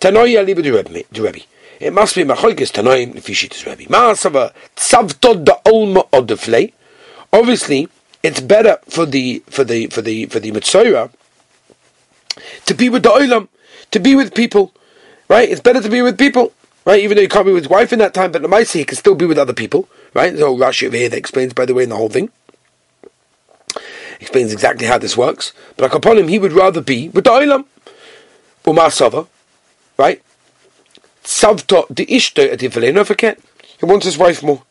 Tanoi 0.00 0.34
aliba 0.36 0.62
du 0.62 1.22
Rebbe. 1.22 1.40
It 1.78 1.92
must 1.92 2.14
be 2.14 2.24
machlokes 2.24 2.72
tanoim 2.72 3.16
if 3.16 3.28
you 3.28 3.70
Rebbe. 3.70 3.84
Ma'asava 3.90 4.52
tzavtod 4.76 5.44
da 5.44 5.60
olma 5.64 6.08
odefle. 6.10 6.72
Obviously, 7.32 7.88
it's 8.22 8.40
better 8.40 8.78
for 8.88 9.06
the 9.06 9.42
for 9.46 9.64
the 9.64 9.86
for 9.86 10.02
the 10.02 10.26
for 10.26 10.40
the 10.40 10.50
mitzvah 10.50 11.10
to 12.66 12.74
be 12.74 12.88
with 12.88 13.02
the 13.02 13.10
olam, 13.10 13.48
to 13.90 14.00
be 14.00 14.14
with 14.14 14.34
people, 14.34 14.72
right? 15.28 15.48
It's 15.48 15.60
better 15.60 15.80
to 15.80 15.88
be 15.88 16.02
with 16.02 16.18
people 16.18 16.52
right? 16.86 17.02
Even 17.02 17.16
though 17.16 17.22
he 17.22 17.28
can't 17.28 17.44
be 17.44 17.52
with 17.52 17.64
his 17.64 17.70
wife 17.70 17.92
in 17.92 17.98
that 17.98 18.14
time, 18.14 18.32
but 18.32 18.40
the 18.40 18.48
Maisi, 18.48 18.76
he 18.76 18.84
can 18.84 18.96
still 18.96 19.14
be 19.14 19.26
with 19.26 19.36
other 19.36 19.52
people, 19.52 19.88
right? 20.14 20.34
So 20.38 20.56
Rashi 20.56 20.86
over 20.86 20.96
here 20.96 21.10
that 21.10 21.18
explains, 21.18 21.52
by 21.52 21.66
the 21.66 21.74
way, 21.74 21.82
in 21.82 21.90
the 21.90 21.96
whole 21.96 22.08
thing. 22.08 22.30
Explains 24.18 24.52
exactly 24.52 24.86
how 24.86 24.96
this 24.96 25.16
works. 25.16 25.52
But 25.76 25.92
upon 25.94 26.16
him, 26.16 26.28
he 26.28 26.38
would 26.38 26.52
rather 26.52 26.80
be 26.80 27.10
with 27.10 27.24
the 27.24 27.30
Olam. 27.30 27.66
Umar 28.66 28.90
right? 29.98 30.22
Savta 31.22 31.86
the 31.88 32.06
Ishto 32.06 32.50
at. 32.50 33.38
He 33.78 33.84
wants 33.84 34.06
his 34.06 34.16
wife 34.16 34.42
more. 34.42 34.62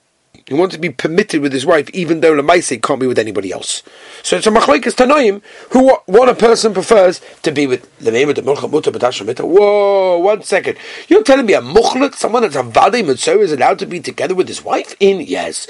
He 0.48 0.54
wants 0.54 0.76
to 0.76 0.80
be 0.80 0.92
permitted 0.92 1.42
with 1.42 1.54
his 1.54 1.66
wife, 1.66 1.90
even 1.90 2.22
though 2.22 2.36
Lamaise 2.36 2.80
can't 2.80 3.00
be 3.00 3.08
with 3.08 3.18
anybody 3.18 3.52
else. 3.52 3.82
So 4.22 4.38
it's 4.38 4.46
a 4.46 4.52
machlekes 4.52 4.94
tanoim 4.94 5.42
who 5.72 5.92
what 6.06 6.30
a 6.30 6.36
person 6.36 6.72
prefers 6.72 7.20
to 7.42 7.52
be 7.52 7.66
with 7.66 7.90
the 7.98 8.12
name 8.12 8.30
of 8.30 8.36
the 8.36 8.44
Whoa, 8.44 10.20
one 10.20 10.44
second. 10.44 10.78
You're 11.08 11.24
telling 11.24 11.48
me 11.48 11.54
a 11.54 11.62
muchlet, 11.62 12.14
someone 12.14 12.44
that's 12.44 12.56
a 12.56 12.62
vade 12.62 13.08
mitzvah, 13.08 13.40
is 13.40 13.54
allowed 13.54 13.80
to 13.80 13.88
be 13.88 14.00
together 14.00 14.36
with 14.36 14.48
his 14.48 14.64
wife? 14.64 14.96
In 15.00 15.20
yes. 15.22 15.66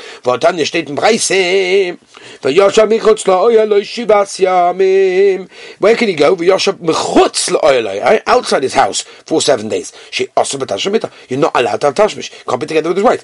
Where 5.80 5.96
can 5.96 6.08
he 6.10 6.16
go? 6.16 6.36
Eh? 6.36 8.20
Outside 8.28 8.64
his 8.64 8.74
house 8.74 9.02
for 9.02 9.40
seven 9.42 9.70
days. 9.70 9.94
You're 10.18 11.40
not 11.40 11.56
allowed 11.56 11.80
to 11.80 11.88
have 11.88 11.96
tashmish. 11.96 12.46
Can't 12.46 12.60
be 12.60 12.66
together 12.66 12.90
with 12.90 12.98
his 12.98 13.06
wife. 13.06 13.24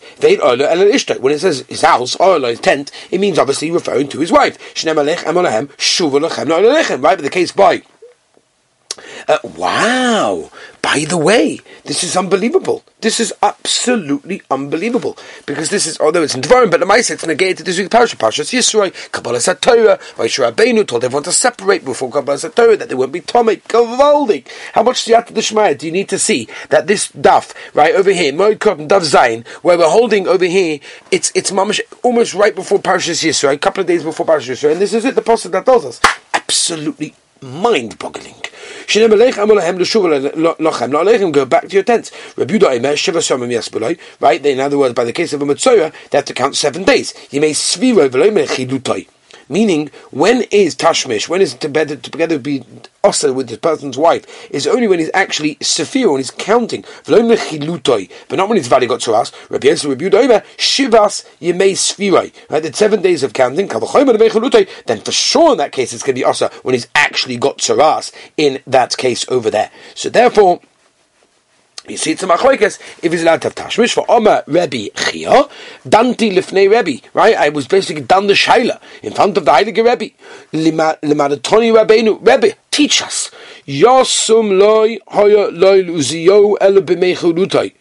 Says 1.42 1.66
his 1.68 1.82
house 1.82 2.16
or 2.16 2.40
his 2.40 2.60
tent, 2.60 2.92
it 3.12 3.20
means 3.20 3.38
obviously 3.38 3.72
referring 3.72 4.08
to 4.10 4.20
his 4.20 4.32
wife. 4.32 4.58
Right, 4.86 4.96
but 7.00 7.22
the 7.22 7.30
case 7.30 7.52
by 7.52 7.84
uh, 9.28 9.40
wow! 9.44 10.50
By 10.82 11.06
the 11.08 11.18
way, 11.18 11.60
this 11.86 12.04
is 12.04 12.18
unbelievable. 12.18 12.84
This 13.02 13.20
is 13.20 13.34
absolutely 13.42 14.42
unbelievable 14.50 15.18
because 15.46 15.70
this 15.70 15.86
is 15.86 16.00
although 16.00 16.24
it's 16.24 16.36
in 16.36 16.42
Dvarim, 16.42 16.72
but 16.72 16.80
the 16.80 16.86
Ma'aseh 16.86 17.12
it's 17.12 17.26
negated 17.26 17.66
this 17.66 17.78
week 17.78 17.90
parasha 17.90 18.18
Parshas 18.18 18.52
Yisroi 18.52 18.92
Kabbalah 19.12 19.38
Satorah. 19.38 20.00
Vaishra 20.16 20.52
Rabbeinu 20.52 20.88
told 20.88 21.04
everyone 21.04 21.24
to 21.24 21.32
separate 21.32 21.86
before 21.86 22.12
Kabbalah 22.12 22.38
Satorah 22.38 22.78
that 22.80 22.90
they 22.90 22.96
won't 22.96 23.12
be 23.12 23.22
Tomei 23.22 23.62
Kavaldik. 23.62 24.48
How 24.74 24.84
much 24.84 25.06
the 25.06 25.14
Shmaya 25.14 25.78
do 25.78 25.86
you 25.86 25.92
need 25.92 26.10
to 26.10 26.20
see 26.20 26.48
that 26.70 26.88
this 26.88 27.12
daf 27.12 27.54
right 27.76 27.94
over 27.94 28.12
here, 28.12 28.34
Moed 28.34 28.60
Cotton 28.60 28.88
Daf 28.88 29.02
Zayin, 29.02 29.48
where 29.64 29.78
we're 29.78 29.90
holding 29.90 30.28
over 30.28 30.46
here, 30.46 30.80
it's 31.12 31.32
it's 31.36 31.52
mamish 31.52 31.80
almost 32.04 32.34
right 32.34 32.56
before 32.56 32.80
Parshas 32.80 33.24
Yisroi, 33.24 33.54
a 33.54 33.58
couple 33.58 33.82
of 33.82 33.88
days 33.88 34.04
before 34.04 34.26
Parshas 34.26 34.50
Yisroi, 34.50 34.72
and 34.74 34.82
this 34.82 34.94
is 34.94 35.06
it. 35.06 35.16
The 35.16 35.22
pasuk 35.22 35.52
that 35.52 35.66
tells 35.66 35.86
us 35.86 36.02
absolutely 36.34 37.14
mind-boggling. 37.42 38.41
Go 41.32 41.46
back 41.46 41.68
to 41.68 41.74
your 41.74 41.84
tents. 41.84 42.12
Right? 44.20 44.46
In 44.46 44.60
other 44.60 44.78
words, 44.78 44.94
by 44.94 45.06
the 45.06 45.14
case 45.14 45.34
of 45.34 45.42
a 45.42 45.46
Mitzorah, 45.46 45.94
they 46.10 46.18
have 46.18 46.26
to 46.26 46.34
count 46.34 46.56
seven 46.58 46.84
days. 46.84 47.14
You 47.32 47.40
may 47.40 47.52
sviro 47.52 48.10
Meaning, 49.50 49.90
when 50.12 50.44
is 50.52 50.76
tashmish, 50.76 51.28
when 51.28 51.42
is 51.42 51.54
together, 51.54 51.96
together 51.96 52.40
be 52.40 52.64
also 53.04 53.34
with 53.34 53.50
the 53.50 53.58
person's 53.58 53.98
wife, 53.98 54.26
is 54.52 54.68
only 54.68 54.88
when 54.88 55.00
he's 55.00 55.12
actually 55.14 55.56
sephir, 55.56 56.10
when 56.10 56.20
he's 56.20 56.32
counting. 56.32 56.86
But 57.06 57.26
not 58.38 58.48
when 58.50 58.58
he's 58.58 58.68
valid 58.68 58.90
got 58.90 59.02
to 59.02 59.14
us. 59.14 59.32
Rabbi 59.50 59.68
Yosef, 59.68 59.90
Rabbi 59.90 60.06
Yudoiva, 60.06 60.44
shivas 60.58 61.26
yemei 61.40 61.74
sfirai. 61.74 62.32
Right, 62.50 62.64
the 62.64 62.74
seven 62.74 63.02
days 63.02 63.24
of 63.24 63.34
counting, 63.34 63.68
then 63.68 65.02
for 65.02 65.12
sure 65.12 65.52
in 65.52 65.58
that 65.58 65.72
case 65.72 65.94
it's 65.94 66.04
going 66.04 66.16
to 66.16 66.20
be 66.20 66.26
also 66.26 66.50
when 66.64 66.74
he's 66.74 66.88
actually 66.96 67.38
got 67.38 67.58
tzaras 67.58 68.12
in 68.38 68.60
that 68.68 68.96
case 68.98 69.26
over 69.30 69.50
there. 69.50 69.72
So 69.96 70.10
therefore, 70.10 70.62
you 71.88 71.98
see, 71.98 72.12
it's 72.12 72.24
a 72.24 72.28
machlokes 72.28 72.80
if 73.02 73.12
he's 73.12 73.24
allowed 73.24 73.42
to 73.42 73.48
have 73.48 73.56
tashmish 73.56 73.94
for 73.94 74.06
Omer 74.10 74.44
Rebbe 74.46 74.90
Chia, 74.96 75.48
Danti 75.84 76.32
Lifnei 76.32 76.70
Rebbe, 76.70 77.06
right? 77.14 77.36
I 77.36 77.50
was 77.50 77.68
basically 77.68 78.04
done 78.04 78.28
the 78.28 78.34
shaila 78.34 78.80
in 79.02 79.14
front 79.14 79.38
of 79.38 79.46
the 79.46 79.52
Heilige 79.52 79.78
Rebbe. 79.78 80.14
Limadatoni 80.54 81.74
Rabbeinu, 81.74 82.20
Rebbe, 82.26 82.56
teach 82.70 83.02
us. 83.02 83.32
Yosum 83.66 84.60
loy 84.60 85.00
hoya 85.08 85.50
loy 85.50 85.84
luziyo 85.84 86.58
b'meichudutai, 86.58 87.74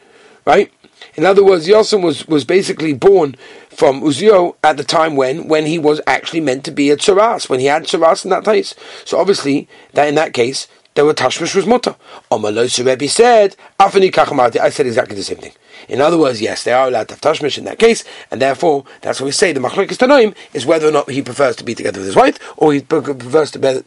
right? 0.47 0.73
In 1.17 1.27
other 1.27 1.45
words, 1.45 1.67
Yosem 1.67 2.03
was, 2.03 2.27
was 2.29 2.45
basically 2.45 2.95
born 2.95 3.35
from 3.69 4.01
Uzio 4.01 4.57
at 4.63 4.77
the 4.77 4.85
time 4.85 5.17
when 5.17 5.49
when 5.49 5.67
he 5.67 5.79
was 5.79 6.01
actually 6.07 6.41
meant 6.41 6.65
to 6.65 6.71
be 6.71 6.91
a 6.91 6.97
tzaras, 6.97 7.49
when 7.49 7.61
he 7.61 7.67
had 7.67 7.85
tzaras 7.85 8.25
in 8.25 8.31
that 8.31 8.45
place. 8.45 8.75
So 9.05 9.19
obviously, 9.19 9.69
that 9.93 10.09
in 10.09 10.15
that 10.15 10.33
case, 10.33 10.69
there 10.95 11.05
were 11.05 11.15
tashmish 11.15 11.55
was 11.55 11.67
mutter. 11.67 11.95
Omalosu 12.31 12.85
Rebbe 12.85 13.09
said, 13.09 13.57
Afani 13.79 14.11
kachamati. 14.11 14.59
I 14.59 14.71
said 14.71 14.87
exactly 14.87 15.17
the 15.17 15.23
same 15.23 15.39
thing. 15.39 15.53
In 15.89 16.01
other 16.01 16.19
words, 16.19 16.41
yes, 16.41 16.65
they 16.65 16.73
are 16.73 16.89
allowed 16.89 17.09
to 17.09 17.15
have 17.15 17.21
tashmish 17.21 17.59
in 17.59 17.65
that 17.65 17.79
case, 17.79 18.05
and 18.31 18.43
therefore, 18.43 18.85
that's 19.01 19.21
what 19.21 19.27
we 19.27 19.33
say 19.33 19.53
the 19.53 19.61
machlokes 19.61 19.97
tanoim 19.97 20.35
is 20.53 20.67
whether 20.67 20.89
or 20.89 20.93
not 20.93 21.11
he 21.11 21.23
prefers 21.23 21.57
to 21.57 21.65
be 21.65 21.75
together 21.75 22.01
with 22.01 22.07
his 22.07 22.17
wife, 22.17 22.39
or 22.57 22.73
he 22.73 22.81
prefers 22.81 23.51
to 23.53 23.59
be, 23.59 23.69
uh, 23.69 23.83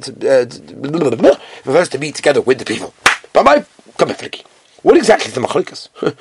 prefers 1.63 1.89
to 1.89 1.97
be 1.97 2.11
together 2.11 2.41
with 2.41 2.59
the 2.59 2.65
people. 2.65 2.93
Bye 3.33 3.43
bye. 3.43 3.65
Come 3.97 4.09
here, 4.09 4.17
Flicky. 4.17 4.45
What 4.81 4.97
exactly 4.97 5.27
is 5.27 5.33
the 5.33 5.41
machlokes? 5.41 5.89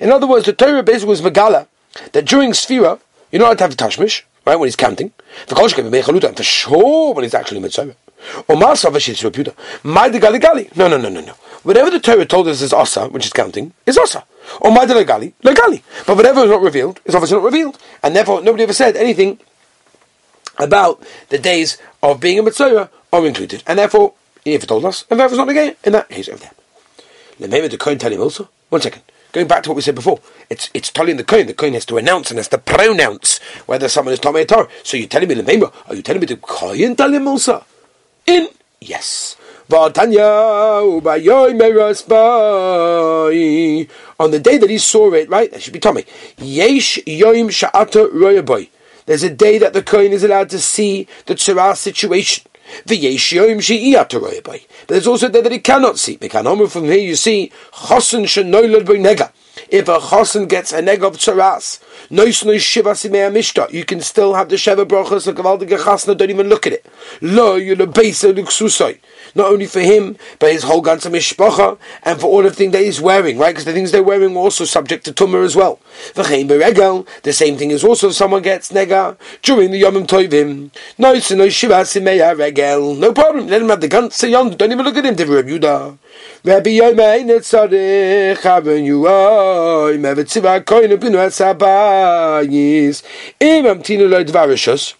In 0.00 0.12
other 0.12 0.26
words, 0.26 0.46
the 0.46 0.52
Torah 0.52 0.82
basically 0.82 1.08
was 1.08 1.20
megala 1.20 1.66
that 2.12 2.24
during 2.24 2.52
Sfira, 2.52 3.00
you're 3.30 3.40
not 3.40 3.46
allowed 3.46 3.58
to 3.58 3.64
have 3.64 3.76
tashmish, 3.76 4.22
right, 4.48 4.56
when 4.56 4.66
he's 4.66 4.76
counting. 4.76 5.12
For 5.46 6.42
sure, 6.42 7.14
when 7.14 7.24
he's 7.24 7.34
actually 7.34 7.60
mitzvah. 7.60 7.94
Or 8.48 8.56
Masav 8.56 8.92
Shitz 8.92 9.28
Reputa. 9.28 9.54
The 9.82 10.18
Gali 10.18 10.40
Gali. 10.40 10.76
No, 10.76 10.88
no, 10.88 10.96
no, 10.96 11.08
no, 11.08 11.20
no. 11.20 11.34
Whatever 11.62 11.90
the 11.90 12.00
Torah 12.00 12.24
told 12.24 12.48
us 12.48 12.62
is 12.62 12.72
Asa, 12.72 13.08
which 13.08 13.26
is 13.26 13.32
counting, 13.32 13.72
is 13.84 13.98
Asa. 13.98 14.24
Or 14.60 14.72
the 14.86 14.94
Legali, 14.94 15.34
Legali. 15.42 15.82
But 16.06 16.16
whatever 16.16 16.40
is 16.40 16.50
not 16.50 16.62
revealed 16.62 17.00
is 17.04 17.14
obviously 17.14 17.36
not 17.36 17.44
revealed. 17.44 17.78
And 18.02 18.16
therefore, 18.16 18.42
nobody 18.42 18.62
ever 18.62 18.72
said 18.72 18.96
anything 18.96 19.38
about 20.58 21.02
the 21.28 21.38
days 21.38 21.78
of 22.02 22.20
being 22.20 22.38
a 22.38 22.42
Mitzvah 22.42 22.90
are 23.12 23.26
included. 23.26 23.62
And 23.66 23.78
therefore, 23.78 24.14
if 24.44 24.62
it 24.62 24.66
told 24.66 24.84
us, 24.84 25.04
and 25.10 25.20
therefore 25.20 25.34
it's 25.34 25.38
not 25.38 25.48
again, 25.48 25.76
in 25.84 25.92
that 25.92 26.08
case 26.08 26.28
over 26.28 26.38
there. 26.38 26.52
Lemema 27.40 27.70
the 27.70 27.76
Kohen 27.76 27.98
tell 27.98 28.12
him 28.12 28.20
also. 28.20 28.48
One 28.68 28.80
second. 28.80 29.02
Going 29.32 29.46
back 29.46 29.62
to 29.64 29.70
what 29.70 29.76
we 29.76 29.82
said 29.82 29.94
before, 29.94 30.20
it's 30.48 30.70
it's 30.72 30.90
telling 30.90 31.16
the 31.18 31.24
coin. 31.24 31.46
The 31.46 31.54
coin 31.54 31.74
has 31.74 31.84
to 31.86 31.98
announce 31.98 32.30
and 32.30 32.38
has 32.38 32.48
to 32.48 32.58
pronounce 32.58 33.38
whether 33.66 33.88
someone 33.88 34.14
is 34.14 34.20
Tomei 34.20 34.48
Torah. 34.48 34.68
So 34.82 34.96
you're 34.96 35.08
telling 35.08 35.28
me 35.28 35.34
the 35.34 35.72
are 35.86 35.94
you 35.94 36.02
telling 36.02 36.20
me 36.20 36.26
the 36.26 36.36
Kohen 36.36 36.96
tell 36.96 37.12
him? 37.12 37.28
In 38.26 38.48
yes. 38.80 39.36
On 39.70 39.92
the 39.92 40.00
day 44.42 44.56
that 44.56 44.70
he 44.70 44.78
saw 44.78 45.12
it, 45.12 45.28
right? 45.28 45.50
That 45.50 45.60
should 45.60 45.74
be 45.74 45.78
Tommy. 45.78 46.06
Yesh 46.38 46.98
yoim 47.06 47.50
sha'ata. 47.50 48.68
There's 49.04 49.22
a 49.22 49.30
day 49.30 49.58
that 49.58 49.74
the 49.74 49.82
coin 49.82 50.12
is 50.12 50.24
allowed 50.24 50.48
to 50.50 50.58
see 50.58 51.06
the 51.26 51.34
tzara 51.34 51.76
situation. 51.76 52.44
But 52.86 54.60
there's 54.88 55.06
also 55.06 55.28
day 55.28 55.40
that 55.40 55.52
he 55.52 55.58
cannot 55.58 55.98
see. 55.98 56.16
From 56.16 56.84
here 56.84 56.98
you 56.98 57.16
see, 57.16 57.52
shenoilad 57.72 58.84
nega. 58.86 59.32
If 59.70 59.88
a 59.88 60.00
chosen 60.00 60.46
gets 60.46 60.72
a 60.72 60.80
neg 60.80 61.02
of 61.02 61.16
tzaras, 61.16 61.80
nois 62.10 62.44
nois 62.44 62.60
shiva 62.60 62.92
simei 62.92 63.30
mishta, 63.30 63.70
you 63.72 63.84
can 63.84 64.00
still 64.00 64.34
have 64.34 64.48
the 64.48 64.56
sheva 64.56 64.86
brachas 64.86 65.26
of 65.26 65.34
gavaldige 65.36 65.78
chasna. 65.78 66.16
Don't 66.16 66.30
even 66.30 66.48
look 66.48 66.66
at 66.66 66.72
it. 66.74 66.86
Lo 67.20 67.56
you're 67.56 67.76
yule 67.76 67.86
beisa 67.86 68.32
luksusai 68.32 68.98
not 69.34 69.52
only 69.52 69.66
for 69.66 69.80
him, 69.80 70.16
but 70.38 70.52
his 70.52 70.62
whole 70.64 70.82
ganze 70.82 71.10
mishpacha, 71.10 71.78
and 72.02 72.20
for 72.20 72.26
all 72.26 72.42
the 72.42 72.50
things 72.50 72.72
that 72.72 72.82
he's 72.82 73.00
wearing, 73.00 73.38
right? 73.38 73.50
Because 73.50 73.64
the 73.64 73.72
things 73.72 73.92
they're 73.92 74.02
wearing 74.02 74.36
are 74.36 74.40
also 74.40 74.64
subject 74.64 75.04
to 75.04 75.12
tumor 75.12 75.42
as 75.42 75.56
well. 75.56 75.80
The 76.14 77.32
same 77.32 77.56
thing 77.56 77.70
is 77.70 77.84
also 77.84 78.08
if 78.08 78.14
someone 78.14 78.42
gets 78.42 78.72
nega 78.72 79.16
during 79.42 79.70
the 79.70 79.82
Yomim 79.82 80.06
Tovim. 80.06 80.70
No, 80.98 81.12
no 81.12 81.48
shiva 81.48 82.34
regel. 82.36 82.94
No 82.94 83.12
problem. 83.12 83.46
Let 83.48 83.62
him 83.62 83.68
have 83.68 83.80
the 83.80 83.88
ganze 83.88 84.30
yom. 84.30 84.50
Don't 84.50 84.72
even 84.72 84.84
look 84.84 84.96
at 84.96 85.04
him. 85.04 85.14
Yehuda. 85.14 85.98
Rabbi 86.44 86.78
Yomei 86.78 87.24
mevetziva 89.98 90.60
upinu. 90.94 91.18
Im 93.40 93.66
amtinu. 93.66 94.94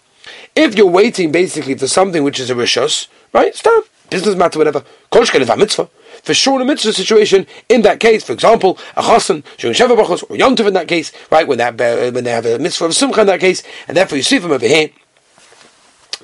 If 0.55 0.75
you're 0.75 0.87
waiting 0.87 1.31
basically 1.31 1.75
for 1.75 1.87
something 1.87 2.23
which 2.23 2.39
is 2.39 2.49
a 2.49 2.55
rishos, 2.55 3.07
right? 3.33 3.55
Stop 3.55 3.85
business 4.09 4.35
matter, 4.35 4.59
whatever. 4.59 4.83
Kolshken 5.11 5.41
is 5.41 5.49
a 5.49 5.55
mitzvah. 5.55 5.89
For 6.23 6.33
sure, 6.33 6.61
a 6.61 6.65
mitzvah 6.65 6.93
situation, 6.93 7.47
in 7.69 7.81
that 7.83 7.99
case, 7.99 8.23
for 8.23 8.33
example, 8.33 8.77
a 8.97 9.01
chasen, 9.01 9.43
showing 9.57 9.73
sheva 9.73 9.95
brachos, 9.95 10.23
or 10.29 10.35
yontiv 10.35 10.67
in 10.67 10.73
that 10.73 10.87
case, 10.87 11.11
right, 11.31 11.47
when 11.47 11.61
uh, 11.61 11.71
when 12.11 12.23
they 12.23 12.31
have 12.31 12.45
a 12.45 12.59
mitzvah 12.59 12.85
of 12.85 12.95
simcha 12.95 13.21
in 13.21 13.27
that 13.27 13.39
case, 13.39 13.63
and 13.87 13.95
therefore 13.95 14.17
you 14.17 14.23
see 14.23 14.39
from 14.39 14.51
over 14.51 14.67
here, 14.67 14.89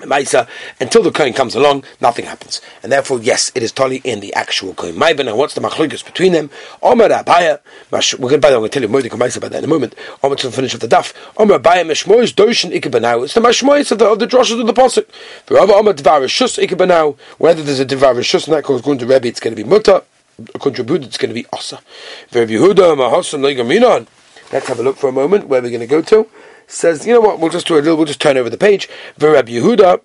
Maisa, 0.02 0.48
until 0.80 1.04
the 1.04 1.12
coin 1.12 1.32
comes 1.34 1.56
along, 1.56 1.84
nothing 2.02 2.26
happens. 2.26 2.62
And 2.84 2.92
therefore, 2.92 3.22
yes, 3.22 3.52
it 3.56 3.64
is 3.64 3.72
totally 3.72 4.02
in 4.04 4.20
the 4.20 4.34
actual 4.34 4.74
coin. 4.74 4.94
Maiba, 4.94 5.26
now 5.26 5.36
what's 5.36 5.54
the 5.54 5.62
machlukas 5.62 6.04
between 6.06 6.34
them? 6.34 6.50
Omer 6.84 7.08
Abaya, 7.10 7.60
we're 8.20 8.30
going 8.30 8.42
by 8.42 8.50
the 8.50 8.60
way, 8.60 8.66
I'm 8.66 8.70
going 8.70 8.70
to 8.72 8.74
tell 8.74 8.84
you 8.84 8.90
more 8.90 9.00
about 9.00 9.52
that 9.52 9.60
in 9.60 9.64
a 9.64 9.68
moment. 9.68 9.96
Omer 10.22 10.36
to 10.36 10.48
the 10.48 10.56
finish 10.56 10.74
of 10.74 10.82
the 10.82 10.88
daf. 10.88 11.14
Omer 11.38 11.60
Abaya, 11.60 11.86
Meshmois, 11.86 12.34
Doshin, 12.34 12.78
Ikebanau. 12.78 13.24
It's 13.24 13.34
the 13.34 13.42
Meshmois 13.42 13.92
of 13.92 14.00
the, 14.00 14.06
of 14.06 14.20
the 14.20 14.28
droshes 14.28 14.60
of 14.60 14.68
the 14.68 14.74
Ikebanau. 16.58 17.18
Whether 17.38 17.64
there's 17.64 17.80
a 17.80 17.86
Dvar 17.86 18.16
Shus 18.20 18.48
in 18.48 18.54
that 18.54 18.64
cause 18.66 18.82
going 18.82 18.98
to 18.98 19.06
Rebbe, 19.06 19.28
it's 19.28 19.40
going 19.40 19.56
to 19.56 19.64
be 19.64 19.68
Mutter. 19.68 20.02
Contributed, 20.60 21.08
it's 21.08 21.18
going 21.18 21.30
to 21.30 21.34
be 21.34 21.46
Asa. 21.54 21.80
Let's 24.52 24.68
have 24.68 24.80
a 24.80 24.84
look 24.84 24.98
for 24.98 25.08
a 25.08 25.12
moment 25.14 25.48
where 25.48 25.62
we're 25.62 25.70
going 25.70 25.80
to 25.80 25.88
go 25.88 26.02
to 26.02 26.28
says, 26.68 27.06
you 27.06 27.14
know 27.14 27.22
what, 27.22 27.40
we'll 27.40 27.52
just 27.52 27.68
do 27.68 27.76
a 27.76 27.78
little, 27.78 27.96
we'll 27.96 28.06
just 28.06 28.22
turn 28.22 28.38
over 28.38 28.50
the 28.50 28.58
page. 28.58 28.90
Verab 29.18 29.48
Yehuda, 29.48 30.02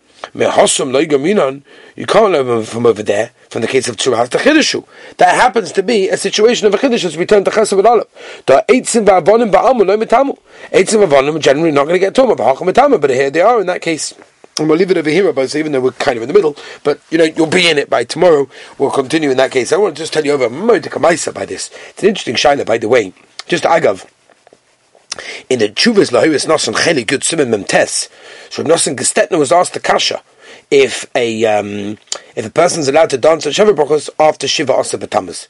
you 1.96 2.06
can't 2.06 2.32
learn 2.32 2.64
from 2.64 2.84
over 2.84 3.02
there, 3.02 3.30
from 3.48 3.62
the 3.62 3.68
case 3.68 3.88
of 3.88 3.96
Tzuras 3.96 4.28
to 4.28 4.38
Chidushu. 4.38 4.86
That 5.16 5.34
happens 5.34 5.72
to 5.72 5.82
be 5.82 6.08
a 6.10 6.16
situation 6.18 6.66
of 6.66 6.74
a 6.74 6.76
Chiddush 6.76 7.06
as 7.06 7.16
we 7.16 7.24
turn 7.24 7.44
to 7.44 7.50
Chesav 7.50 7.78
and 7.78 7.86
Olav. 7.86 8.42
The 8.46 8.62
Eitzim 8.68 9.06
v'avonim 9.06 9.50
ba'amu 9.50 9.86
lo 9.86 9.96
mitamu. 9.96 10.38
Eitzim 10.72 11.06
v'avonim 11.06 11.36
are 11.36 11.38
generally 11.38 11.70
not 11.70 11.84
going 11.84 11.94
to 11.94 11.98
get 11.98 12.14
Tumah, 12.14 12.36
b'hacham 12.36 12.70
mitamu, 12.70 13.00
but 13.00 13.08
here 13.08 13.30
they 13.30 13.40
are 13.40 13.60
in 13.62 13.66
that 13.68 13.80
case. 13.80 14.12
And 14.58 14.68
we'll 14.68 14.76
leave 14.76 14.90
it 14.90 14.98
over 14.98 15.08
here, 15.08 15.32
but 15.32 15.54
even 15.54 15.72
though 15.72 15.80
we're 15.80 15.92
kind 15.92 16.18
of 16.18 16.22
in 16.22 16.28
the 16.28 16.34
middle, 16.34 16.54
but 16.84 17.00
you 17.10 17.16
know, 17.16 17.24
you'll 17.24 17.46
be 17.46 17.66
in 17.70 17.78
it 17.78 17.88
by 17.88 18.04
tomorrow. 18.04 18.46
We'll 18.76 18.90
continue 18.90 19.30
in 19.30 19.38
that 19.38 19.52
case. 19.52 19.72
I 19.72 19.78
want 19.78 19.96
to 19.96 20.02
just 20.02 20.12
tell 20.12 20.26
you 20.26 20.32
over 20.32 20.50
Modika 20.50 21.00
by 21.32 21.46
this. 21.46 21.70
It's 21.88 22.02
an 22.02 22.10
interesting 22.10 22.34
shaila, 22.34 22.66
by 22.66 22.76
the 22.76 22.88
way. 22.88 23.14
Just 23.46 23.64
Agav 23.64 24.06
in 25.48 25.58
the 25.58 25.68
Chuvas 25.68 26.10
Lahiris 26.10 26.46
Nosan 26.46 26.74
Cheli 26.74 27.06
Good 27.06 27.24
Simon 27.24 27.50
Memtes, 27.50 28.08
so 28.50 28.62
Nosan 28.62 28.96
Gestetner 28.96 29.38
was 29.38 29.52
asked 29.52 29.74
the 29.74 29.80
Kasha 29.80 30.22
if 30.70 31.10
a 31.14 31.44
um, 31.44 31.98
if 32.36 32.46
a 32.46 32.50
person 32.50 32.80
is 32.80 32.88
allowed 32.88 33.10
to 33.10 33.18
dance 33.18 33.46
at 33.46 33.54
Shiva 33.54 33.72
Brachos 33.72 34.08
after 34.18 34.46
Shiva 34.46 34.72
Asa 34.72 34.98
Batamas. 34.98 35.48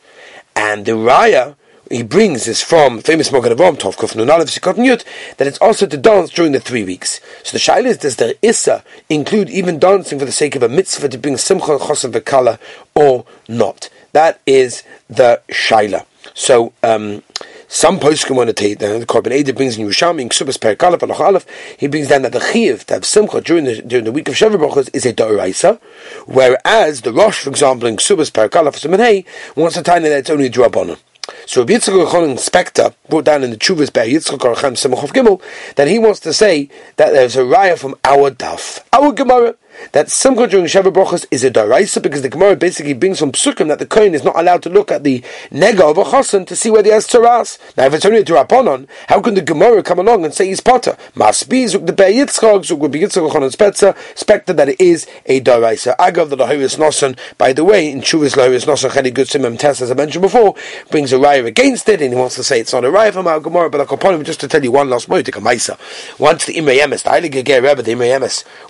And 0.56 0.86
the 0.86 0.92
Raya 0.92 1.56
he 1.90 2.04
brings 2.04 2.46
is 2.46 2.62
from 2.62 3.00
famous 3.00 3.32
Mogan 3.32 3.52
Avom, 3.52 3.76
Tov 3.76 3.96
Kuf 3.96 4.14
Nunalev 4.14 4.46
Sikot 4.46 5.04
that 5.36 5.46
it's 5.46 5.58
also 5.58 5.86
to 5.86 5.96
dance 5.96 6.30
during 6.30 6.52
the 6.52 6.60
three 6.60 6.84
weeks. 6.84 7.20
So 7.42 7.52
the 7.52 7.58
Shaila 7.58 7.86
is, 7.86 7.98
does 7.98 8.16
the 8.16 8.38
Issa 8.46 8.84
include 9.08 9.50
even 9.50 9.80
dancing 9.80 10.18
for 10.18 10.24
the 10.24 10.32
sake 10.32 10.54
of 10.54 10.62
a 10.62 10.68
mitzvah 10.68 11.08
to 11.08 11.18
bring 11.18 11.36
Simcha 11.36 11.78
Chosav 11.78 12.12
Bekala 12.12 12.60
or 12.94 13.24
not? 13.48 13.90
That 14.12 14.40
is 14.46 14.84
the 15.08 15.42
Shaila. 15.48 16.06
So, 16.34 16.72
um, 16.84 17.24
some 17.72 18.00
poskim 18.00 18.34
want 18.34 18.48
to 18.48 18.52
take 18.52 18.80
the 18.80 18.86
Korban 19.06 19.30
Eidah 19.30 19.54
brings 19.54 19.78
in 19.78 19.86
Yerushalmi 19.86 20.22
in 20.22 20.28
Ksubas 20.28 20.58
Perikalef 20.58 20.98
Alach 20.98 21.20
Aleph. 21.20 21.46
He 21.78 21.86
brings 21.86 22.08
down 22.08 22.22
that 22.22 22.32
the 22.32 22.40
Chiv 22.40 22.84
to 22.86 22.94
have 22.94 23.04
Simcha 23.04 23.40
during 23.40 23.62
the 23.62 23.80
during 23.80 24.04
the 24.04 24.10
week 24.10 24.26
of 24.26 24.34
Shavuot 24.34 24.58
Brachos 24.58 24.90
is 24.92 25.06
a 25.06 25.12
Doraisa, 25.12 25.80
whereas 26.26 27.02
the 27.02 27.12
Rosh, 27.12 27.44
for 27.44 27.50
example, 27.50 27.86
in 27.86 27.94
Ksubas 27.94 28.32
Perikalef 28.32 28.74
Simanei 28.74 29.24
wants 29.54 29.80
to 29.80 29.80
you 29.80 30.00
that 30.08 30.18
it's 30.18 30.30
only 30.30 30.46
a 30.46 30.50
Drabbanon. 30.50 30.98
So 31.46 31.60
Rabbi 31.60 31.74
Yitzchak 31.74 32.28
Inspector 32.28 32.92
brought 33.08 33.26
down 33.26 33.44
in 33.44 33.50
the 33.50 33.56
Chuvas 33.56 33.92
Be'er 33.92 34.04
Yitzchak 34.04 34.38
Orachem 34.38 34.72
Simachov 34.72 35.12
Gimel 35.12 35.40
that 35.76 35.86
he 35.86 36.00
wants 36.00 36.18
to 36.20 36.32
say 36.32 36.68
that 36.96 37.12
there's 37.12 37.36
a 37.36 37.42
raya 37.42 37.78
from 37.78 37.94
our 38.02 38.32
daf, 38.32 38.80
our 38.92 39.12
Gemara, 39.12 39.54
that 39.92 40.10
Simcha 40.10 40.46
during 40.46 40.66
Sheva 40.66 40.92
Brachos 40.92 41.26
is 41.30 41.44
a 41.44 41.50
daraisa 41.50 42.02
because 42.02 42.22
the 42.22 42.28
Gemara 42.28 42.56
basically 42.56 42.94
brings 42.94 43.18
from 43.18 43.32
Psukim 43.32 43.68
that 43.68 43.78
the 43.78 43.86
Kohen 43.86 44.14
is 44.14 44.24
not 44.24 44.38
allowed 44.38 44.62
to 44.62 44.68
look 44.68 44.92
at 44.92 45.04
the 45.04 45.20
nega 45.50 45.90
of 45.90 45.98
a 45.98 46.04
chosen 46.10 46.44
to 46.46 46.56
see 46.56 46.70
whether 46.70 46.88
he 46.88 46.92
has 46.92 47.06
taras. 47.06 47.58
Now, 47.76 47.86
if 47.86 47.94
it's 47.94 48.04
only 48.04 48.20
a 48.20 48.24
teraponon, 48.24 48.88
how 49.08 49.20
can 49.20 49.34
the 49.34 49.42
Gemara 49.42 49.82
come 49.82 49.98
along 49.98 50.24
and 50.24 50.34
say 50.34 50.46
he's 50.46 50.60
potter? 50.60 50.96
Must 51.14 51.48
be 51.48 51.64
zuk 51.64 51.86
the 51.86 51.92
Be'er 51.92 52.10
Yitzchak, 52.10 52.60
zuk 52.60 52.82
Rabbi 52.82 52.98
Yitzchak 52.98 53.28
Ochon 53.28 53.50
Spetzer, 53.50 53.96
specter 54.16 54.52
that 54.52 54.68
it 54.68 54.80
is 54.80 55.06
a 55.26 55.40
daraisa. 55.40 55.96
Agav 55.96 56.28
the 56.28 56.36
Lahiris 56.36 56.76
Nosan, 56.78 57.18
by 57.38 57.52
the 57.52 57.64
way, 57.64 57.90
in 57.90 58.00
Chuvas 58.00 58.36
Lahiris 58.36 58.66
Nosan 58.66 58.90
Chedi 58.90 59.12
Good 59.12 59.28
Simim 59.28 59.58
Test, 59.58 59.80
as 59.80 59.90
I 59.90 59.94
mentioned 59.94 60.22
before, 60.22 60.54
brings 60.90 61.12
a 61.12 61.16
raya 61.16 61.44
against 61.46 61.88
it, 61.88 62.02
and 62.02 62.12
he 62.12 62.18
wants 62.18 62.36
to 62.36 62.44
say 62.44 62.60
it's 62.60 62.72
not 62.72 62.84
a 62.84 62.88
raya 62.88 63.12
from 63.12 63.26
our 63.26 63.40
Gemara, 63.40 63.70
but 63.70 63.86
Akoponim, 63.86 64.24
just 64.24 64.40
to 64.40 64.48
tell 64.48 64.62
you 64.62 64.72
one 64.72 64.90
last 64.90 65.08
moitik, 65.08 65.36
a 65.36 65.40
Maisa. 65.40 65.78
Once 66.18 66.46
the 66.46 66.54
Imrei 66.54 66.78
Emes, 66.78 67.02
the 67.02 67.10
Heilige 67.10 67.44
Ger 67.44 67.62
Rebbe, 67.62 67.82
the 67.82 67.92
Imre 67.92 68.10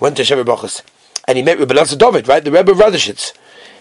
went 0.00 0.16
to 0.16 0.22
Sheva 0.22 0.44
Brachos, 0.44 0.82
and 1.30 1.36
he 1.36 1.44
met 1.44 1.60
Rebbe 1.60 1.72
Lazar 1.72 1.94
David, 1.94 2.26
right, 2.26 2.42
the 2.42 2.50
Rebbe 2.50 2.72
of 2.72 2.78
Radishitz. 2.78 3.32